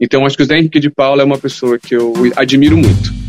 Então, 0.00 0.24
acho 0.24 0.36
que 0.36 0.42
o 0.42 0.46
Zé 0.46 0.58
Henrique 0.58 0.80
de 0.80 0.88
Paula 0.88 1.22
é 1.22 1.24
uma 1.24 1.38
pessoa 1.38 1.78
que 1.78 1.94
eu 1.94 2.14
admiro 2.36 2.76
muito. 2.76 3.19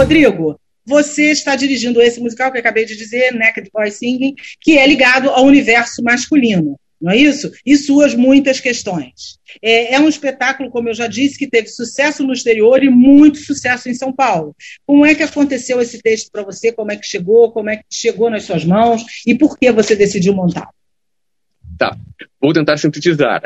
Rodrigo, 0.00 0.58
você 0.82 1.30
está 1.30 1.54
dirigindo 1.54 2.00
esse 2.00 2.20
musical 2.20 2.50
que 2.50 2.56
eu 2.56 2.60
acabei 2.60 2.86
de 2.86 2.96
dizer, 2.96 3.34
Naked 3.34 3.68
Boy 3.70 3.90
Singing, 3.90 4.34
que 4.58 4.78
é 4.78 4.86
ligado 4.86 5.28
ao 5.28 5.44
universo 5.44 6.02
masculino, 6.02 6.80
não 6.98 7.12
é 7.12 7.18
isso? 7.18 7.52
E 7.66 7.76
suas 7.76 8.14
muitas 8.14 8.60
questões. 8.60 9.38
É, 9.60 9.94
é, 9.94 10.00
um 10.00 10.08
espetáculo, 10.08 10.70
como 10.70 10.88
eu 10.88 10.94
já 10.94 11.06
disse, 11.06 11.38
que 11.38 11.46
teve 11.46 11.68
sucesso 11.68 12.26
no 12.26 12.32
exterior 12.32 12.82
e 12.82 12.88
muito 12.88 13.40
sucesso 13.40 13.90
em 13.90 13.94
São 13.94 14.10
Paulo. 14.10 14.56
Como 14.86 15.04
é 15.04 15.14
que 15.14 15.22
aconteceu 15.22 15.82
esse 15.82 16.00
texto 16.00 16.30
para 16.32 16.44
você? 16.44 16.72
Como 16.72 16.90
é 16.90 16.96
que 16.96 17.06
chegou? 17.06 17.52
Como 17.52 17.68
é 17.68 17.76
que 17.76 17.84
chegou 17.92 18.30
nas 18.30 18.44
suas 18.44 18.64
mãos? 18.64 19.04
E 19.26 19.34
por 19.34 19.58
que 19.58 19.70
você 19.70 19.94
decidiu 19.94 20.32
montar? 20.32 20.70
Tá, 21.80 21.96
vou 22.38 22.52
tentar 22.52 22.76
sintetizar. 22.76 23.40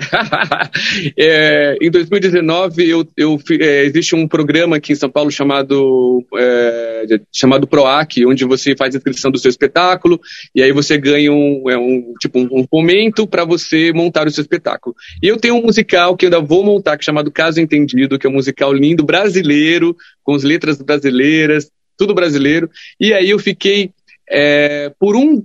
é, 1.17 1.79
em 1.81 1.89
2019, 1.89 2.91
eu, 2.91 3.07
eu, 3.17 3.41
é, 3.61 3.85
existe 3.85 4.17
um 4.17 4.27
programa 4.27 4.75
aqui 4.75 4.93
em 4.93 4.97
São 4.97 5.09
Paulo 5.09 5.31
chamado, 5.31 6.21
é, 6.37 7.21
chamado 7.33 7.65
PROAC, 7.65 8.27
onde 8.27 8.45
você 8.45 8.75
faz 8.75 8.93
a 8.93 8.99
inscrição 8.99 9.31
do 9.31 9.39
seu 9.39 9.49
espetáculo 9.49 10.21
e 10.53 10.65
aí 10.65 10.73
você 10.73 10.99
ganha 10.99 11.33
um, 11.33 11.71
é, 11.71 11.79
um 11.79 12.13
tipo, 12.21 12.41
um, 12.41 12.63
um 12.63 12.67
momento 12.73 13.25
para 13.25 13.45
você 13.45 13.93
montar 13.93 14.27
o 14.27 14.31
seu 14.33 14.43
espetáculo. 14.43 14.97
E 15.23 15.29
eu 15.29 15.37
tenho 15.37 15.55
um 15.55 15.63
musical 15.63 16.17
que 16.17 16.27
ainda 16.27 16.41
vou 16.41 16.65
montar, 16.65 16.97
que 16.97 17.05
é 17.05 17.07
chamado 17.07 17.31
Caso 17.31 17.61
Entendido, 17.61 18.19
que 18.19 18.27
é 18.27 18.31
um 18.31 18.33
musical 18.33 18.73
lindo, 18.73 19.05
brasileiro, 19.05 19.97
com 20.25 20.35
as 20.35 20.43
letras 20.43 20.83
brasileiras, 20.83 21.71
tudo 21.97 22.13
brasileiro. 22.13 22.69
E 22.99 23.15
aí 23.15 23.31
eu 23.31 23.39
fiquei 23.39 23.93
é, 24.29 24.91
por 24.99 25.17
um 25.17 25.43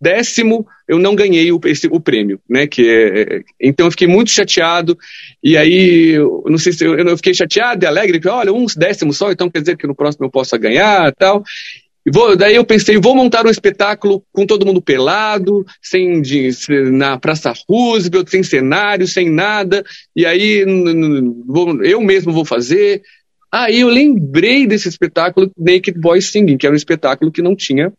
décimo 0.00 0.66
eu 0.88 0.98
não 0.98 1.14
ganhei 1.14 1.52
o, 1.52 1.60
esse, 1.66 1.86
o 1.86 2.00
prêmio, 2.00 2.40
né? 2.48 2.66
Que 2.66 2.88
é, 2.88 3.20
é, 3.20 3.42
então 3.60 3.86
eu 3.86 3.90
fiquei 3.90 4.08
muito 4.08 4.30
chateado 4.30 4.98
e 5.42 5.56
aí 5.56 6.10
eu 6.10 6.44
não 6.46 6.58
sei 6.58 6.72
se 6.72 6.84
eu, 6.84 6.96
eu 6.96 7.16
fiquei 7.16 7.34
chateado 7.34 7.84
e 7.84 7.86
alegre, 7.86 8.18
que 8.18 8.28
olha 8.28 8.52
uns 8.52 8.74
décimos 8.74 9.16
só, 9.16 9.30
então 9.30 9.50
quer 9.50 9.60
dizer 9.60 9.76
que 9.76 9.86
no 9.86 9.94
próximo 9.94 10.26
eu 10.26 10.30
possa 10.30 10.58
ganhar, 10.58 11.12
tal. 11.14 11.44
E 12.04 12.10
vou, 12.10 12.34
daí 12.34 12.56
eu 12.56 12.64
pensei, 12.64 12.96
vou 12.96 13.14
montar 13.14 13.46
um 13.46 13.50
espetáculo 13.50 14.24
com 14.32 14.46
todo 14.46 14.64
mundo 14.64 14.80
pelado, 14.80 15.64
sem 15.82 16.22
na 16.90 17.18
Praça 17.18 17.52
Roosevelt, 17.68 18.28
sem 18.30 18.42
cenário, 18.42 19.06
sem 19.06 19.28
nada. 19.28 19.84
E 20.16 20.24
aí 20.24 20.64
vou, 21.46 21.84
eu 21.84 22.00
mesmo 22.00 22.32
vou 22.32 22.44
fazer. 22.44 23.02
Aí 23.52 23.80
eu 23.80 23.88
lembrei 23.88 24.66
desse 24.66 24.88
espetáculo 24.88 25.50
Naked 25.58 25.98
Boy 25.98 26.22
Singing, 26.22 26.56
que 26.56 26.66
era 26.66 26.72
um 26.72 26.76
espetáculo 26.76 27.30
que 27.30 27.42
não 27.42 27.54
tinha, 27.54 27.92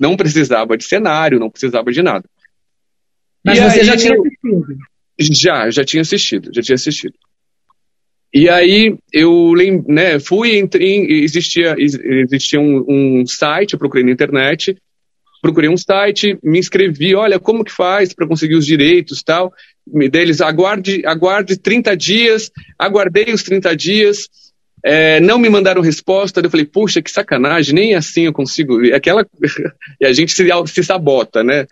não 0.00 0.16
precisava 0.16 0.76
de 0.78 0.84
cenário, 0.84 1.38
não 1.38 1.50
precisava 1.50 1.92
de 1.92 2.02
nada. 2.02 2.24
Mas 3.44 3.58
e 3.58 3.60
você 3.60 3.84
já 3.84 3.96
tinha 3.96 4.14
assistido? 4.14 4.78
Já, 5.20 5.70
já 5.70 5.84
tinha 5.84 6.00
assistido, 6.00 6.50
já 6.54 6.62
tinha 6.62 6.74
assistido. 6.74 7.14
E 8.32 8.48
aí 8.48 8.96
eu 9.12 9.52
né, 9.86 10.18
fui, 10.18 10.58
entrei, 10.58 11.24
existia, 11.24 11.74
existia 11.78 12.60
um, 12.60 13.20
um 13.20 13.26
site, 13.26 13.74
eu 13.74 13.78
procurei 13.78 14.04
na 14.04 14.12
internet, 14.12 14.76
procurei 15.42 15.68
um 15.68 15.76
site, 15.76 16.38
me 16.42 16.58
inscrevi, 16.58 17.14
olha, 17.14 17.40
como 17.40 17.64
que 17.64 17.72
faz 17.72 18.14
para 18.14 18.26
conseguir 18.26 18.54
os 18.54 18.64
direitos 18.64 19.22
tal. 19.22 19.52
Deles, 19.86 20.40
aguarde, 20.40 21.02
aguarde 21.04 21.58
30 21.58 21.96
dias, 21.96 22.50
aguardei 22.78 23.32
os 23.32 23.42
30 23.42 23.76
dias, 23.76 24.28
é, 24.84 25.20
não 25.20 25.38
me 25.38 25.48
mandaram 25.48 25.82
resposta, 25.82 26.40
eu 26.40 26.50
falei, 26.50 26.66
puxa, 26.66 27.02
que 27.02 27.10
sacanagem, 27.10 27.74
nem 27.74 27.94
assim 27.94 28.22
eu 28.22 28.32
consigo. 28.32 28.84
E 28.84 28.92
aquela. 28.92 29.26
e 30.00 30.06
a 30.06 30.12
gente 30.12 30.32
se, 30.32 30.48
se 30.66 30.84
sabota, 30.84 31.42
né? 31.42 31.66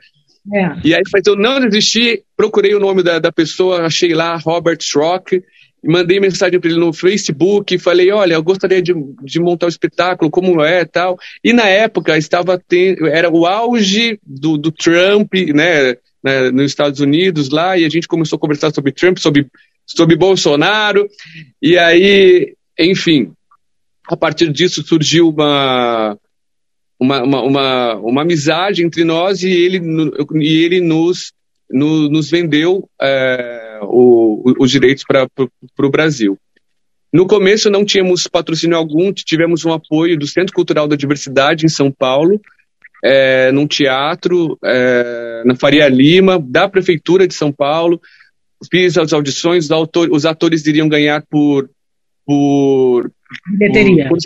É. 0.52 0.72
E 0.84 0.94
aí 0.94 1.02
eu 1.26 1.36
não 1.36 1.60
desisti, 1.60 2.22
procurei 2.36 2.74
o 2.74 2.80
nome 2.80 3.02
da, 3.02 3.18
da 3.18 3.30
pessoa, 3.30 3.84
achei 3.84 4.14
lá 4.14 4.36
Robert 4.36 4.78
Schrock, 4.80 5.42
mandei 5.84 6.18
mensagem 6.18 6.58
para 6.58 6.70
ele 6.70 6.78
no 6.78 6.92
Facebook, 6.92 7.78
falei, 7.78 8.10
olha, 8.10 8.34
eu 8.34 8.42
gostaria 8.42 8.80
de, 8.80 8.94
de 9.22 9.40
montar 9.40 9.66
o 9.66 9.68
um 9.68 9.70
espetáculo, 9.70 10.30
como 10.30 10.62
é 10.62 10.84
tal. 10.84 11.18
E 11.44 11.52
na 11.52 11.68
época 11.68 12.16
estava 12.16 12.58
tendo, 12.58 13.06
era 13.06 13.30
o 13.30 13.46
auge 13.46 14.18
do, 14.24 14.56
do 14.56 14.72
Trump, 14.72 15.34
né, 15.54 15.96
né, 16.22 16.50
nos 16.50 16.64
Estados 16.64 17.00
Unidos 17.00 17.50
lá, 17.50 17.76
e 17.76 17.84
a 17.84 17.88
gente 17.88 18.08
começou 18.08 18.36
a 18.36 18.40
conversar 18.40 18.72
sobre 18.72 18.92
Trump, 18.92 19.18
sobre, 19.18 19.46
sobre 19.86 20.16
Bolsonaro, 20.16 21.08
e 21.60 21.76
aí 21.76 22.54
enfim, 22.78 23.32
a 24.06 24.16
partir 24.16 24.52
disso 24.52 24.82
surgiu 24.86 25.28
uma, 25.30 26.18
uma, 26.98 27.22
uma, 27.22 27.42
uma, 27.42 27.94
uma 27.96 28.22
amizade 28.22 28.84
entre 28.84 29.04
nós 29.04 29.42
e 29.42 29.50
ele, 29.50 29.80
e 30.34 30.64
ele 30.64 30.80
nos, 30.80 31.32
no, 31.70 32.08
nos 32.08 32.30
vendeu 32.30 32.88
é, 33.00 33.80
o, 33.82 34.54
os 34.58 34.70
direitos 34.70 35.04
para 35.04 35.28
o 35.86 35.90
Brasil. 35.90 36.38
No 37.12 37.26
começo 37.26 37.70
não 37.70 37.84
tínhamos 37.84 38.26
patrocínio 38.26 38.76
algum, 38.76 39.12
tivemos 39.12 39.64
um 39.64 39.72
apoio 39.72 40.18
do 40.18 40.26
Centro 40.26 40.54
Cultural 40.54 40.86
da 40.86 40.96
Diversidade 40.96 41.64
em 41.64 41.68
São 41.68 41.90
Paulo, 41.90 42.40
é, 43.02 43.50
num 43.52 43.66
teatro, 43.66 44.58
é, 44.62 45.42
na 45.44 45.54
Faria 45.56 45.88
Lima, 45.88 46.38
da 46.38 46.68
Prefeitura 46.68 47.26
de 47.26 47.34
São 47.34 47.52
Paulo. 47.52 48.00
Fiz 48.70 48.98
as 48.98 49.12
audições, 49.12 49.68
os, 49.70 50.08
os 50.10 50.26
atores 50.26 50.66
iriam 50.66 50.88
ganhar 50.88 51.24
por. 51.30 51.70
Por 52.28 53.10
bilheteria. 53.58 54.06
Por, 54.06 54.18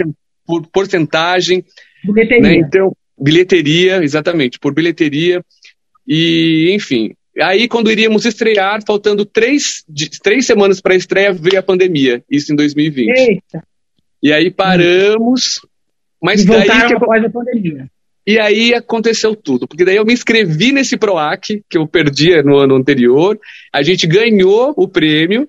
por, 0.45 0.67
porcentagem. 0.67 1.65
Bilheteria. 2.05 2.43
Né? 2.43 2.57
Então, 2.57 2.97
bilheteria, 3.17 4.03
exatamente, 4.03 4.59
por 4.59 4.75
bilheteria. 4.75 5.41
E, 6.05 6.73
enfim, 6.75 7.15
Aí, 7.41 7.67
quando 7.67 7.91
iríamos 7.91 8.27
estrear, 8.27 8.85
faltando 8.87 9.25
três, 9.25 9.83
três 10.23 10.45
semanas 10.45 10.83
para 10.83 10.93
a 10.93 10.97
estreia, 10.97 11.33
veio 11.33 11.59
a 11.59 11.63
pandemia, 11.63 12.23
isso 12.31 12.53
em 12.53 12.57
2020. 12.57 13.09
Eita. 13.09 13.65
E 14.23 14.31
aí 14.31 14.51
paramos, 14.51 15.67
mas 16.23 16.43
e 16.43 16.47
voltaram 16.47 16.89
que... 16.89 16.95
após 16.95 17.25
a 17.25 17.31
pandemia. 17.31 17.91
E 18.27 18.39
aí 18.39 18.75
aconteceu 18.75 19.35
tudo, 19.35 19.67
porque 19.67 19.83
daí 19.83 19.97
eu 19.97 20.05
me 20.05 20.13
inscrevi 20.13 20.73
nesse 20.73 20.99
PROAC, 20.99 21.65
que 21.71 21.79
eu 21.79 21.89
perdi 21.89 22.43
no 22.43 22.59
ano 22.59 22.77
anterior, 22.77 23.41
a 23.73 23.83
gente 23.83 24.07
ganhou 24.07 24.75
o 24.77 24.87
prêmio, 24.87 25.49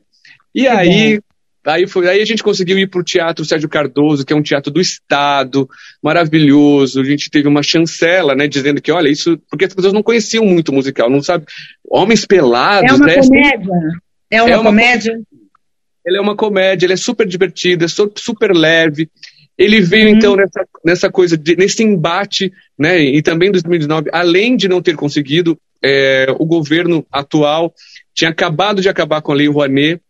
e 0.55 0.61
que 0.61 0.67
aí 0.67 1.17
bom. 1.17 1.23
Aí, 1.65 1.87
foi, 1.87 2.09
aí 2.09 2.21
a 2.21 2.25
gente 2.25 2.43
conseguiu 2.43 2.77
ir 2.77 2.87
para 2.87 2.99
o 2.99 3.03
Teatro 3.03 3.45
Sérgio 3.45 3.69
Cardoso, 3.69 4.25
que 4.25 4.33
é 4.33 4.35
um 4.35 4.41
teatro 4.41 4.71
do 4.71 4.81
Estado, 4.81 5.69
maravilhoso. 6.01 6.99
A 6.99 7.05
gente 7.05 7.29
teve 7.29 7.47
uma 7.47 7.63
chancela, 7.63 8.35
né, 8.35 8.47
dizendo 8.47 8.81
que, 8.81 8.91
olha, 8.91 9.09
isso. 9.09 9.39
Porque 9.49 9.65
as 9.65 9.73
pessoas 9.73 9.93
não 9.93 10.03
conheciam 10.03 10.45
muito 10.45 10.69
o 10.69 10.75
musical, 10.75 11.09
não 11.09 11.23
sabe. 11.23 11.45
Homens 11.89 12.25
pelados, 12.25 12.91
é 12.91 12.93
uma 12.93 13.05
né? 13.05 13.21
Comédia. 13.21 13.71
É 14.29 14.41
uma, 14.41 14.51
é 14.51 14.57
uma 14.57 14.63
comédia. 14.63 15.21
Ele 16.05 16.17
é 16.17 16.21
uma 16.21 16.35
comédia, 16.35 16.85
ele 16.85 16.93
é 16.93 16.97
super 16.97 17.25
divertido, 17.25 17.85
é 17.85 17.87
super 17.87 18.53
leve. 18.53 19.09
Ele 19.57 19.79
veio, 19.79 20.09
uhum. 20.09 20.15
então, 20.15 20.35
nessa, 20.35 20.67
nessa 20.83 21.11
coisa, 21.11 21.37
de, 21.37 21.55
nesse 21.55 21.83
embate, 21.83 22.51
né, 22.77 22.99
e 22.99 23.21
também 23.21 23.49
em 23.49 23.51
2019, 23.53 24.09
além 24.11 24.57
de 24.57 24.67
não 24.67 24.81
ter 24.81 24.95
conseguido, 24.95 25.57
é, 25.81 26.27
o 26.39 26.45
governo 26.45 27.05
atual 27.11 27.73
tinha 28.13 28.31
acabado 28.31 28.81
de 28.81 28.89
acabar 28.89 29.21
com 29.21 29.31
a 29.31 29.35
Lei 29.35 29.47
Rouanet, 29.47 30.01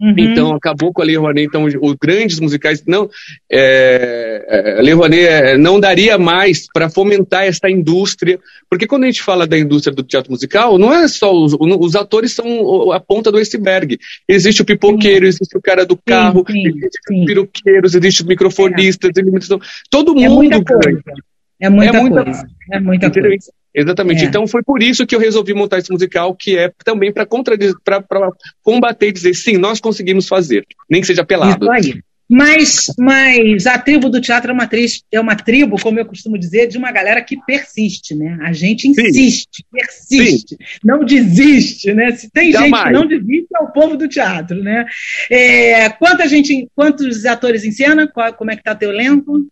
Uhum. 0.00 0.14
Então, 0.16 0.52
acabou 0.54 0.92
com 0.92 1.02
a 1.02 1.04
Lei 1.04 1.16
Rouanet. 1.16 1.46
Então, 1.46 1.64
os 1.64 1.94
grandes 2.00 2.40
musicais 2.40 2.82
não. 2.86 3.10
É, 3.50 4.46
é 4.48 4.78
a 4.78 4.82
Lei 4.82 4.94
Rouanet 4.94 5.26
é, 5.26 5.58
não 5.58 5.78
daria 5.78 6.16
mais 6.16 6.66
para 6.72 6.88
fomentar 6.88 7.44
essa 7.44 7.68
indústria. 7.68 8.38
Porque 8.68 8.86
quando 8.86 9.04
a 9.04 9.06
gente 9.06 9.22
fala 9.22 9.46
da 9.46 9.58
indústria 9.58 9.94
do 9.94 10.02
teatro 10.02 10.30
musical, 10.30 10.78
não 10.78 10.92
é 10.92 11.06
só. 11.06 11.32
Os, 11.32 11.54
os 11.58 11.94
atores 11.94 12.32
são 12.32 12.90
a 12.92 12.98
ponta 12.98 13.30
do 13.30 13.38
iceberg. 13.38 13.98
Existe 14.26 14.62
o 14.62 14.64
pipoqueiro, 14.64 15.26
sim. 15.26 15.28
existe 15.28 15.58
o 15.58 15.60
cara 15.60 15.84
do 15.84 15.96
carro, 15.96 16.44
sim, 16.46 16.62
sim, 16.62 16.68
existe 16.68 17.00
os 17.10 17.26
peruqueiros, 17.26 17.94
existe 17.94 18.22
os 18.22 18.28
microfonistas, 18.28 19.10
é. 19.10 19.22
todo 19.90 20.18
é 20.18 20.28
mundo 20.28 20.64
ganha. 20.64 21.02
É 21.60 21.68
muita, 21.68 21.96
é 21.96 22.00
muita 22.00 22.24
coisa. 22.24 22.46
É 22.72 22.80
muita 22.80 23.10
coisa. 23.10 23.52
Exatamente. 23.74 24.24
É. 24.24 24.26
Então 24.26 24.46
foi 24.46 24.62
por 24.62 24.82
isso 24.82 25.06
que 25.06 25.14
eu 25.14 25.20
resolvi 25.20 25.54
montar 25.54 25.78
esse 25.78 25.92
musical, 25.92 26.34
que 26.34 26.56
é 26.56 26.72
também 26.84 27.12
para 27.12 27.26
combater 28.62 29.08
e 29.08 29.12
dizer 29.12 29.34
sim, 29.34 29.56
nós 29.56 29.80
conseguimos 29.80 30.26
fazer, 30.26 30.66
nem 30.88 31.00
que 31.00 31.06
seja 31.06 31.24
pelado. 31.24 31.64
Isso 31.64 31.70
aí. 31.70 32.02
Mas, 32.32 32.86
mas 32.96 33.66
a 33.66 33.76
tribo 33.76 34.08
do 34.08 34.20
teatro 34.20 34.52
é 34.52 34.54
uma, 34.54 34.68
triz, 34.68 35.02
é 35.10 35.18
uma 35.18 35.34
tribo, 35.34 35.76
como 35.80 35.98
eu 35.98 36.06
costumo 36.06 36.38
dizer, 36.38 36.68
de 36.68 36.78
uma 36.78 36.92
galera 36.92 37.20
que 37.20 37.36
persiste, 37.44 38.14
né? 38.14 38.38
A 38.42 38.52
gente 38.52 38.86
insiste, 38.86 39.56
sim. 39.56 39.64
persiste, 39.72 40.56
sim. 40.56 40.78
não 40.84 41.04
desiste, 41.04 41.92
né? 41.92 42.12
Se 42.12 42.30
tem 42.30 42.52
Jamais. 42.52 42.72
gente 42.72 42.84
que 42.84 42.92
não 42.92 43.08
desiste, 43.08 43.48
é 43.52 43.62
o 43.64 43.72
povo 43.72 43.96
do 43.96 44.06
teatro, 44.06 44.62
né? 44.62 44.86
É, 45.28 45.88
quanta 45.88 46.28
gente, 46.28 46.68
quantos 46.72 47.26
atores 47.26 47.64
em 47.64 47.72
cena? 47.72 48.06
Qual, 48.06 48.32
como 48.34 48.52
é 48.52 48.56
que 48.56 48.62
tá 48.62 48.76
teu 48.76 48.92
elenco? 48.92 49.44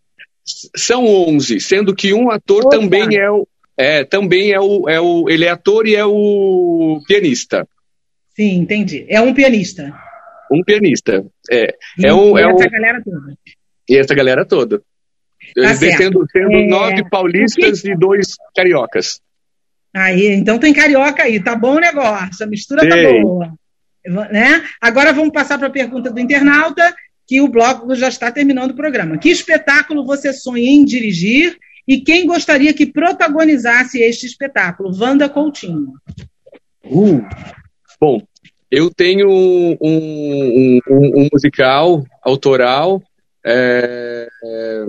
São 0.73 1.05
11, 1.05 1.59
sendo 1.59 1.93
que 1.93 2.13
um 2.13 2.31
ator 2.31 2.65
Opa. 2.65 2.77
também 2.77 3.17
é 3.17 3.29
o, 3.29 3.45
é, 3.79 4.03
também 4.03 4.51
é 4.51 4.59
o, 4.59 4.89
é 4.89 4.99
o. 4.99 5.29
Ele 5.29 5.45
é 5.45 5.49
ator 5.49 5.87
e 5.87 5.95
é 5.95 6.03
o 6.03 6.99
pianista. 7.07 7.65
Sim, 8.35 8.57
entendi. 8.57 9.05
É 9.07 9.21
um 9.21 9.33
pianista. 9.33 9.97
Um 10.51 10.61
pianista. 10.61 11.25
É. 11.49 11.73
E, 11.97 12.05
é 12.05 12.13
um, 12.13 12.37
e 12.37 12.41
é 12.41 12.45
essa 12.45 12.67
um, 12.67 12.71
galera 12.71 13.01
toda. 13.01 13.37
E 13.87 13.97
essa 13.97 14.15
galera 14.15 14.45
toda. 14.45 14.81
Tá 15.55 15.75
sendo, 15.75 16.25
é... 16.35 16.67
nove 16.67 17.09
paulistas 17.09 17.81
que... 17.81 17.91
e 17.91 17.97
dois 17.97 18.35
cariocas. 18.53 19.21
Aí, 19.95 20.27
então 20.27 20.59
tem 20.59 20.73
carioca 20.73 21.23
aí, 21.23 21.41
tá 21.41 21.55
bom 21.55 21.77
o 21.77 21.79
negócio, 21.79 22.45
a 22.45 22.49
mistura 22.49 22.87
tá 22.87 22.95
boa. 22.95 23.53
Né? 24.29 24.61
Agora 24.79 25.13
vamos 25.13 25.31
passar 25.31 25.57
para 25.57 25.67
a 25.67 25.71
pergunta 25.71 26.11
do 26.11 26.19
internauta, 26.19 26.93
que 27.25 27.39
o 27.41 27.47
bloco 27.47 27.95
já 27.95 28.09
está 28.09 28.29
terminando 28.29 28.71
o 28.71 28.75
programa. 28.75 29.17
Que 29.17 29.29
espetáculo 29.29 30.05
você 30.05 30.33
sonha 30.33 30.69
em 30.69 30.83
dirigir 30.83 31.57
e 31.89 31.99
quem 32.01 32.27
gostaria 32.27 32.71
que 32.71 32.85
protagonizasse 32.85 33.99
este 33.99 34.27
espetáculo? 34.27 34.95
Wanda 34.95 35.27
Coutinho. 35.27 35.93
Uh, 36.85 37.25
bom, 37.99 38.21
eu 38.69 38.91
tenho 38.91 39.27
um, 39.27 39.75
um, 39.81 40.79
um, 40.87 41.21
um 41.21 41.27
musical 41.33 42.05
autoral 42.21 43.01
é, 43.43 44.27
é, 44.45 44.85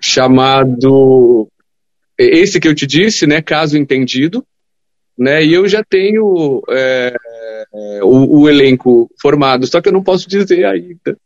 chamado 0.00 1.48
esse 2.16 2.60
que 2.60 2.68
eu 2.68 2.74
te 2.74 2.86
disse, 2.86 3.26
né? 3.26 3.42
Caso 3.42 3.76
entendido, 3.76 4.46
né? 5.18 5.44
E 5.44 5.52
eu 5.52 5.66
já 5.66 5.82
tenho 5.82 6.62
é, 6.70 7.12
é, 7.74 8.00
o, 8.02 8.40
o, 8.40 8.48
elenco 8.48 9.10
formado, 9.20 9.66
só 9.66 9.80
que 9.80 9.88
eu 9.88 9.92
não 9.92 10.02
posso 10.02 10.28
dizer 10.28 10.64
ainda. 10.64 11.16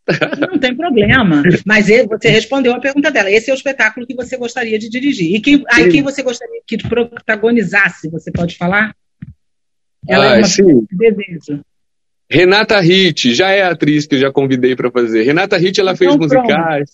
Não 0.50 0.58
tem 0.58 0.74
problema. 0.76 1.42
Mas 1.64 1.86
você 2.08 2.28
respondeu 2.28 2.74
a 2.74 2.80
pergunta 2.80 3.10
dela. 3.10 3.30
Esse 3.30 3.50
é 3.50 3.54
o 3.54 3.56
espetáculo 3.56 4.06
que 4.06 4.14
você 4.14 4.36
gostaria 4.36 4.78
de 4.78 4.88
dirigir. 4.88 5.34
E 5.34 5.40
quem, 5.40 5.62
aí 5.70 5.88
quem 5.88 6.02
você 6.02 6.22
gostaria 6.22 6.60
que 6.66 6.78
protagonizasse, 6.78 8.10
você 8.10 8.30
pode 8.30 8.56
falar? 8.56 8.94
Ela 10.08 10.24
é 10.24 10.28
ah, 10.28 10.34
é 10.34 10.38
uma 10.38 10.44
sim. 10.44 10.86
desejo. 10.90 11.64
Renata 12.28 12.80
Ritt, 12.80 13.34
já 13.34 13.50
é 13.50 13.62
a 13.62 13.72
atriz 13.72 14.06
que 14.06 14.14
eu 14.14 14.20
já 14.20 14.32
convidei 14.32 14.74
para 14.74 14.90
fazer. 14.90 15.22
Renata 15.22 15.56
Ritt, 15.56 15.80
ela 15.80 15.92
então, 15.92 16.06
fez 16.06 16.16
musicais. 16.16 16.90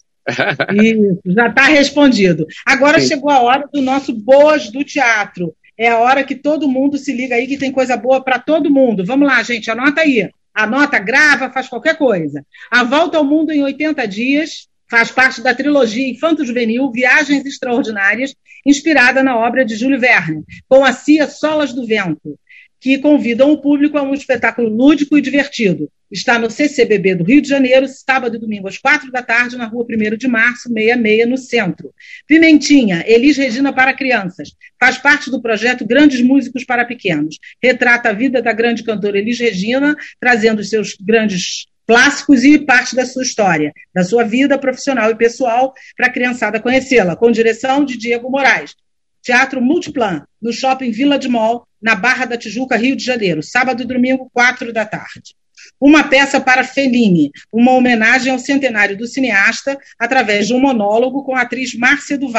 Isso, 0.74 1.20
já 1.24 1.48
está 1.48 1.62
respondido. 1.64 2.46
Agora 2.66 3.00
sim. 3.00 3.08
chegou 3.08 3.30
a 3.30 3.40
hora 3.40 3.68
do 3.72 3.80
nosso 3.80 4.12
Boas 4.12 4.70
do 4.70 4.84
Teatro 4.84 5.54
é 5.78 5.88
a 5.88 5.98
hora 5.98 6.24
que 6.24 6.34
todo 6.34 6.68
mundo 6.68 6.98
se 6.98 7.12
liga 7.12 7.36
aí 7.36 7.46
que 7.46 7.56
tem 7.56 7.70
coisa 7.70 7.96
boa 7.96 8.22
para 8.22 8.38
todo 8.38 8.70
mundo. 8.70 9.04
Vamos 9.06 9.28
lá, 9.28 9.42
gente, 9.42 9.70
anota 9.70 10.00
aí. 10.00 10.28
Anota, 10.52 10.98
grava, 10.98 11.50
faz 11.50 11.68
qualquer 11.68 11.96
coisa. 11.96 12.44
A 12.68 12.82
Volta 12.82 13.16
ao 13.16 13.24
Mundo 13.24 13.52
em 13.52 13.62
80 13.62 14.08
Dias 14.08 14.66
faz 14.90 15.12
parte 15.12 15.40
da 15.40 15.54
trilogia 15.54 16.08
Infanto 16.08 16.44
Juvenil 16.44 16.90
Viagens 16.90 17.46
Extraordinárias, 17.46 18.34
inspirada 18.66 19.22
na 19.22 19.38
obra 19.38 19.64
de 19.64 19.76
Júlio 19.76 20.00
Verne, 20.00 20.42
com 20.68 20.84
a 20.84 20.92
Cia 20.92 21.28
Solas 21.28 21.72
do 21.72 21.86
Vento 21.86 22.36
que 22.80 22.98
convidam 22.98 23.50
o 23.50 23.58
público 23.58 23.98
a 23.98 24.02
um 24.02 24.14
espetáculo 24.14 24.68
lúdico 24.68 25.18
e 25.18 25.22
divertido. 25.22 25.90
Está 26.10 26.38
no 26.38 26.50
CCBB 26.50 27.16
do 27.16 27.24
Rio 27.24 27.42
de 27.42 27.48
Janeiro, 27.48 27.86
sábado 27.86 28.36
e 28.36 28.38
domingo 28.38 28.66
às 28.66 28.78
quatro 28.78 29.10
da 29.10 29.22
tarde, 29.22 29.58
na 29.58 29.66
rua 29.66 29.84
1 29.84 30.16
de 30.16 30.26
março, 30.26 30.68
66, 30.68 31.28
no 31.28 31.36
centro. 31.36 31.92
Pimentinha, 32.26 33.04
Elis 33.06 33.36
Regina 33.36 33.72
para 33.74 33.92
crianças. 33.92 34.52
Faz 34.80 34.96
parte 34.96 35.30
do 35.30 35.42
projeto 35.42 35.86
Grandes 35.86 36.22
Músicos 36.22 36.64
para 36.64 36.84
Pequenos. 36.86 37.38
Retrata 37.62 38.08
a 38.08 38.12
vida 38.12 38.40
da 38.40 38.52
grande 38.52 38.82
cantora 38.82 39.18
Elis 39.18 39.38
Regina, 39.38 39.94
trazendo 40.18 40.64
seus 40.64 40.96
grandes 40.98 41.66
clássicos 41.86 42.42
e 42.44 42.58
parte 42.58 42.96
da 42.96 43.04
sua 43.04 43.22
história, 43.22 43.72
da 43.94 44.02
sua 44.02 44.24
vida 44.24 44.58
profissional 44.58 45.10
e 45.10 45.14
pessoal, 45.14 45.74
para 45.96 46.06
a 46.06 46.12
criançada 46.12 46.60
conhecê-la, 46.60 47.16
com 47.16 47.30
direção 47.30 47.84
de 47.84 47.98
Diego 47.98 48.30
Moraes. 48.30 48.74
Teatro 49.22 49.60
Multiplan, 49.60 50.24
no 50.40 50.52
Shopping 50.52 50.90
Vila 50.90 51.18
de 51.18 51.28
Mall, 51.28 51.67
na 51.80 51.94
Barra 51.94 52.24
da 52.24 52.36
Tijuca, 52.36 52.76
Rio 52.76 52.96
de 52.96 53.04
Janeiro, 53.04 53.42
sábado 53.42 53.82
e 53.82 53.86
domingo, 53.86 54.30
quatro 54.32 54.72
da 54.72 54.84
tarde. 54.84 55.34
Uma 55.80 56.04
peça 56.04 56.40
para 56.40 56.64
Fellini, 56.64 57.30
uma 57.52 57.72
homenagem 57.72 58.32
ao 58.32 58.38
centenário 58.38 58.96
do 58.96 59.06
cineasta, 59.06 59.78
através 59.98 60.46
de 60.46 60.54
um 60.54 60.60
monólogo 60.60 61.24
com 61.24 61.34
a 61.34 61.42
atriz 61.42 61.74
Márcia 61.74 62.18
do 62.18 62.30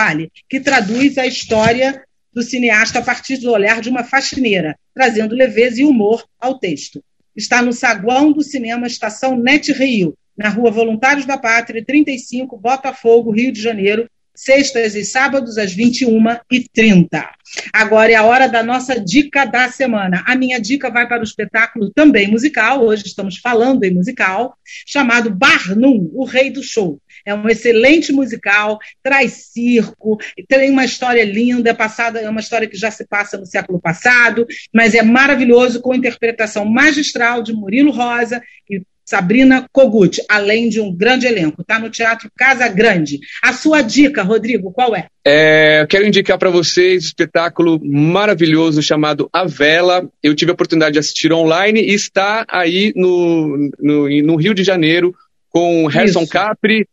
que 0.47 0.59
traduz 0.59 1.17
a 1.17 1.25
história 1.25 2.03
do 2.33 2.41
cineasta 2.41 2.99
a 2.99 3.01
partir 3.01 3.37
do 3.37 3.51
olhar 3.51 3.81
de 3.81 3.89
uma 3.89 4.03
faxineira, 4.03 4.77
trazendo 4.93 5.35
leveza 5.35 5.81
e 5.81 5.85
humor 5.85 6.25
ao 6.39 6.59
texto. 6.59 7.03
Está 7.35 7.61
no 7.61 7.73
saguão 7.73 8.31
do 8.31 8.43
cinema 8.43 8.87
Estação 8.87 9.37
Net 9.37 9.71
Rio, 9.71 10.15
na 10.37 10.49
Rua 10.49 10.71
Voluntários 10.71 11.25
da 11.25 11.37
Pátria, 11.37 11.83
35, 11.83 12.57
Botafogo, 12.57 13.31
Rio 13.31 13.51
de 13.51 13.61
Janeiro, 13.61 14.09
sextas 14.39 14.95
e 14.95 15.03
sábados 15.03 15.57
às 15.57 15.75
21h30. 15.75 17.29
Agora 17.73 18.11
é 18.11 18.15
a 18.15 18.23
hora 18.23 18.47
da 18.47 18.63
nossa 18.63 18.99
dica 18.99 19.43
da 19.43 19.69
semana. 19.69 20.23
A 20.25 20.35
minha 20.35 20.59
dica 20.59 20.89
vai 20.89 21.07
para 21.07 21.19
o 21.19 21.23
espetáculo 21.23 21.91
também 21.93 22.29
musical, 22.29 22.83
hoje 22.83 23.07
estamos 23.07 23.37
falando 23.37 23.83
em 23.83 23.93
musical, 23.93 24.55
chamado 24.85 25.29
Barnum, 25.29 26.09
o 26.13 26.25
Rei 26.25 26.51
do 26.51 26.63
Show, 26.63 27.01
É 27.25 27.33
um 27.33 27.49
excelente 27.49 28.13
musical, 28.13 28.79
traz 29.03 29.49
circo, 29.51 30.17
tem 30.47 30.71
uma 30.71 30.85
história 30.85 31.23
linda, 31.25 31.71
é 31.71 31.73
passada, 31.73 32.19
é 32.19 32.29
uma 32.29 32.39
história 32.39 32.67
que 32.67 32.77
já 32.77 32.91
se 32.91 33.05
passa 33.07 33.37
no 33.37 33.45
século 33.45 33.79
passado, 33.79 34.45
mas 34.73 34.93
é 34.93 35.01
maravilhoso 35.01 35.81
com 35.81 35.93
interpretação 35.93 36.65
magistral 36.65 37.43
de 37.43 37.51
Murilo 37.51 37.91
Rosa, 37.91 38.41
que 38.65 38.83
Sabrina 39.09 39.67
Kogut, 39.71 40.21
além 40.29 40.69
de 40.69 40.79
um 40.79 40.95
grande 40.95 41.25
elenco. 41.25 41.63
Está 41.63 41.79
no 41.79 41.89
Teatro 41.89 42.29
Casa 42.37 42.67
Grande. 42.67 43.19
A 43.41 43.51
sua 43.51 43.81
dica, 43.81 44.21
Rodrigo, 44.21 44.71
qual 44.71 44.95
é? 44.95 45.07
é 45.25 45.83
quero 45.89 46.05
indicar 46.05 46.37
para 46.37 46.51
vocês 46.51 47.03
um 47.03 47.07
espetáculo 47.07 47.79
maravilhoso 47.83 48.83
chamado 48.83 49.27
A 49.33 49.45
Vela. 49.45 50.07
Eu 50.21 50.35
tive 50.35 50.51
a 50.51 50.53
oportunidade 50.53 50.93
de 50.93 50.99
assistir 50.99 51.33
online 51.33 51.81
e 51.81 51.91
está 51.95 52.45
aí 52.47 52.93
no, 52.95 53.71
no, 53.79 54.07
no 54.07 54.35
Rio 54.35 54.53
de 54.53 54.63
Janeiro 54.63 55.15
com 55.49 55.87
Harrison 55.87 56.21
Isso. 56.21 56.31
Capri 56.31 56.87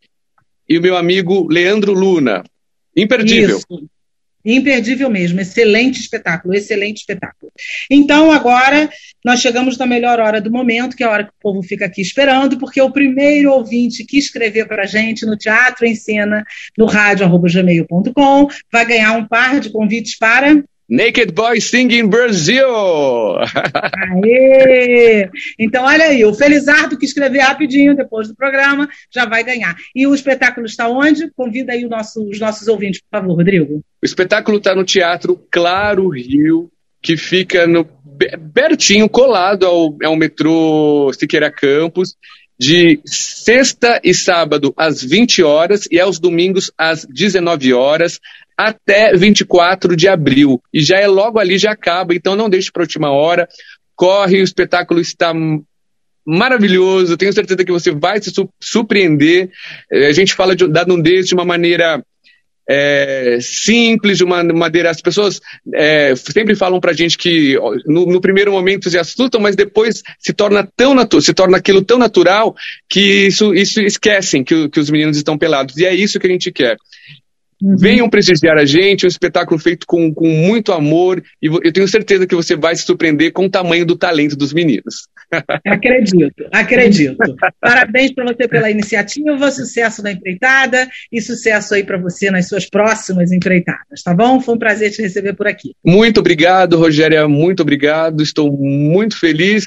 e 0.67 0.75
o 0.75 0.81
meu 0.81 0.97
amigo 0.97 1.47
Leandro 1.47 1.93
Luna. 1.93 2.43
Imperdível. 2.95 3.59
Isso. 3.59 3.87
Imperdível 4.49 5.09
mesmo, 5.09 5.41
excelente 5.41 5.99
espetáculo, 5.99 6.55
excelente 6.55 6.99
espetáculo. 6.99 7.51
Então, 7.91 8.31
agora 8.31 8.89
nós 9.23 9.41
chegamos 9.41 9.77
na 9.77 9.85
melhor 9.85 10.21
hora 10.21 10.39
do 10.39 10.49
momento, 10.49 10.95
que 10.95 11.03
é 11.03 11.05
a 11.05 11.11
hora 11.11 11.23
que 11.25 11.31
o 11.31 11.41
povo 11.41 11.61
fica 11.61 11.85
aqui 11.85 12.01
esperando, 12.01 12.57
porque 12.57 12.81
o 12.81 12.89
primeiro 12.89 13.51
ouvinte 13.51 14.05
que 14.05 14.17
escrever 14.17 14.65
para 14.65 14.83
a 14.83 14.87
gente 14.87 15.25
no 15.25 15.35
Teatro 15.35 15.85
em 15.85 15.95
Cena, 15.95 16.45
no 16.77 16.85
rádio.gmail.com, 16.85 18.47
vai 18.71 18.85
ganhar 18.85 19.11
um 19.13 19.27
par 19.27 19.59
de 19.59 19.69
convites 19.69 20.17
para 20.17 20.63
Naked 20.89 21.33
Boy 21.33 21.59
Singing 21.59 22.07
Brasil! 22.07 22.65
Aê! 24.23 25.29
Então, 25.59 25.83
olha 25.83 26.05
aí, 26.05 26.23
o 26.23 26.33
Felizardo 26.33 26.97
que 26.97 27.05
escrever 27.05 27.39
rapidinho 27.39 27.95
depois 27.95 28.29
do 28.29 28.35
programa 28.35 28.87
já 29.13 29.25
vai 29.25 29.43
ganhar. 29.43 29.75
E 29.93 30.07
o 30.07 30.15
espetáculo 30.15 30.65
está 30.65 30.87
onde? 30.87 31.29
Convida 31.35 31.73
aí 31.73 31.85
nosso, 31.85 32.23
os 32.29 32.39
nossos 32.39 32.67
ouvintes, 32.69 33.01
por 33.01 33.19
favor, 33.19 33.35
Rodrigo. 33.35 33.81
O 34.01 34.05
espetáculo 34.05 34.59
está 34.59 34.73
no 34.73 34.85
Teatro 34.85 35.37
Claro 35.51 36.07
Rio, 36.09 36.71
que 37.01 37.17
fica 37.17 37.67
no 37.67 37.85
pertinho, 38.53 39.09
colado 39.09 39.65
ao, 39.65 39.95
ao 40.03 40.15
metrô 40.15 41.11
Siqueira 41.13 41.51
Campos, 41.51 42.15
de 42.57 42.99
sexta 43.05 43.99
e 44.03 44.13
sábado 44.13 44.73
às 44.75 45.03
20 45.03 45.43
horas 45.43 45.87
e 45.91 45.99
aos 45.99 46.17
domingos 46.17 46.71
às 46.77 47.05
19 47.05 47.73
horas 47.73 48.19
até 48.57 49.13
24 49.15 49.95
de 49.95 50.07
abril. 50.07 50.61
E 50.73 50.81
já 50.81 50.97
é 50.97 51.07
logo 51.07 51.39
ali, 51.39 51.57
já 51.57 51.71
acaba, 51.71 52.15
então 52.15 52.35
não 52.35 52.49
deixe 52.49 52.71
para 52.71 52.81
a 52.81 52.85
última 52.85 53.11
hora. 53.11 53.47
Corre, 53.95 54.41
o 54.41 54.43
espetáculo 54.43 54.99
está 54.99 55.33
maravilhoso, 56.25 57.15
tenho 57.15 57.31
certeza 57.31 57.63
que 57.63 57.71
você 57.71 57.91
vai 57.91 58.21
se 58.21 58.31
surpreender. 58.61 59.49
É, 59.91 60.07
a 60.07 60.11
gente 60.11 60.33
fala 60.33 60.55
de, 60.55 60.67
da 60.67 60.85
nudez 60.85 61.27
de 61.27 61.33
uma 61.33 61.45
maneira 61.45 62.03
é, 62.69 63.37
simples, 63.39 64.17
de 64.17 64.25
uma 64.25 64.43
maneira. 64.43 64.89
As 64.89 65.01
pessoas 65.01 65.39
é, 65.73 66.13
sempre 66.15 66.55
falam 66.55 66.81
pra 66.81 66.91
gente 66.91 67.17
que 67.17 67.57
no, 67.85 68.05
no, 68.05 68.19
primeiro 68.19 68.51
momento 68.51 68.89
se 68.89 68.97
assustam, 68.97 69.39
mas 69.39 69.55
depois 69.55 70.03
se 70.19 70.33
torna 70.33 70.67
tão 70.75 70.93
se 71.21 71.33
torna 71.33 71.57
aquilo 71.57 71.81
tão 71.81 71.97
natural 71.97 72.53
que 72.89 73.27
isso, 73.27 73.55
isso 73.55 73.79
esquecem 73.79 74.43
que, 74.43 74.67
que 74.67 74.79
os 74.79 74.89
meninos 74.89 75.15
estão 75.15 75.37
pelados. 75.37 75.77
E 75.77 75.85
é 75.85 75.95
isso 75.95 76.19
que 76.19 76.27
a 76.27 76.31
gente 76.31 76.51
quer. 76.51 76.77
Uhum. 77.61 77.75
Venham 77.77 78.09
prestigiar 78.09 78.57
a 78.57 78.65
gente, 78.65 79.05
um 79.05 79.09
espetáculo 79.09 79.59
feito 79.59 79.85
com, 79.87 80.13
com 80.13 80.27
muito 80.27 80.71
amor, 80.71 81.23
e 81.41 81.47
eu 81.47 81.73
tenho 81.73 81.87
certeza 81.87 82.27
que 82.27 82.35
você 82.35 82.55
vai 82.55 82.75
se 82.75 82.83
surpreender 82.83 83.31
com 83.31 83.45
o 83.45 83.49
tamanho 83.49 83.85
do 83.85 83.97
talento 83.97 84.35
dos 84.35 84.53
meninos. 84.53 85.07
Acredito, 85.65 86.47
acredito. 86.53 87.17
Parabéns 87.59 88.13
para 88.13 88.25
você 88.25 88.47
pela 88.47 88.71
iniciativa, 88.71 89.51
sucesso 89.51 90.01
na 90.01 90.13
empreitada 90.13 90.87
e 91.11 91.21
sucesso 91.21 91.73
aí 91.73 91.83
para 91.83 91.97
você 91.97 92.31
nas 92.31 92.47
suas 92.47 92.69
próximas 92.69 93.33
empreitadas, 93.33 94.01
tá 94.03 94.13
bom? 94.13 94.39
Foi 94.39 94.55
um 94.55 94.59
prazer 94.59 94.91
te 94.91 95.01
receber 95.01 95.33
por 95.33 95.45
aqui. 95.45 95.75
Muito 95.83 96.21
obrigado, 96.21 96.77
Rogéria, 96.77 97.27
muito 97.27 97.61
obrigado. 97.61 98.23
Estou 98.23 98.51
muito 98.57 99.19
feliz 99.19 99.65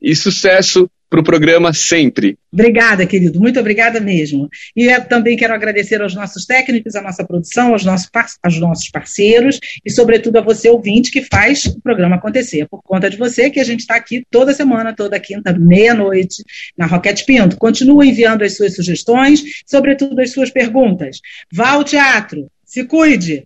e 0.00 0.16
sucesso 0.16 0.90
para 1.12 1.20
o 1.20 1.22
programa 1.22 1.74
sempre. 1.74 2.38
Obrigada, 2.50 3.04
querido, 3.04 3.38
muito 3.38 3.60
obrigada 3.60 4.00
mesmo. 4.00 4.48
E 4.74 4.84
eu 4.84 5.04
também 5.04 5.36
quero 5.36 5.52
agradecer 5.52 6.00
aos 6.00 6.14
nossos 6.14 6.46
técnicos, 6.46 6.94
à 6.94 7.02
nossa 7.02 7.22
produção, 7.22 7.74
aos 7.74 7.84
nossos, 7.84 8.08
aos 8.42 8.58
nossos 8.58 8.88
parceiros 8.88 9.60
e, 9.84 9.90
sobretudo, 9.90 10.38
a 10.38 10.40
você, 10.40 10.70
ouvinte, 10.70 11.10
que 11.10 11.20
faz 11.20 11.66
o 11.66 11.82
programa 11.82 12.16
acontecer. 12.16 12.62
É 12.62 12.66
por 12.66 12.82
conta 12.82 13.10
de 13.10 13.18
você 13.18 13.50
que 13.50 13.60
a 13.60 13.64
gente 13.64 13.80
está 13.80 13.94
aqui 13.94 14.24
toda 14.30 14.54
semana, 14.54 14.94
toda 14.96 15.20
quinta, 15.20 15.52
meia-noite, 15.52 16.42
na 16.78 16.86
Roquete 16.86 17.26
Pinto. 17.26 17.58
Continua 17.58 18.06
enviando 18.06 18.42
as 18.42 18.56
suas 18.56 18.74
sugestões, 18.74 19.42
sobretudo 19.66 20.18
as 20.18 20.32
suas 20.32 20.48
perguntas. 20.48 21.20
Vá 21.52 21.72
ao 21.72 21.84
teatro, 21.84 22.50
se 22.64 22.84
cuide. 22.84 23.44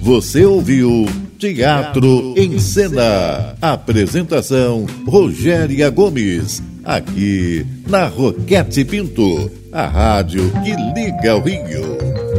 Você 0.00 0.44
ouviu 0.44 1.06
Teatro 1.38 2.34
em 2.36 2.58
Cena. 2.58 3.56
Apresentação 3.60 4.84
Rogéria 5.06 5.88
Gomes. 5.90 6.71
Aqui 6.84 7.64
na 7.88 8.06
Roquete 8.06 8.84
Pinto, 8.84 9.50
a 9.70 9.86
rádio 9.86 10.50
que 10.64 10.74
liga 10.74 11.36
o 11.36 11.40
Rio. 11.40 12.31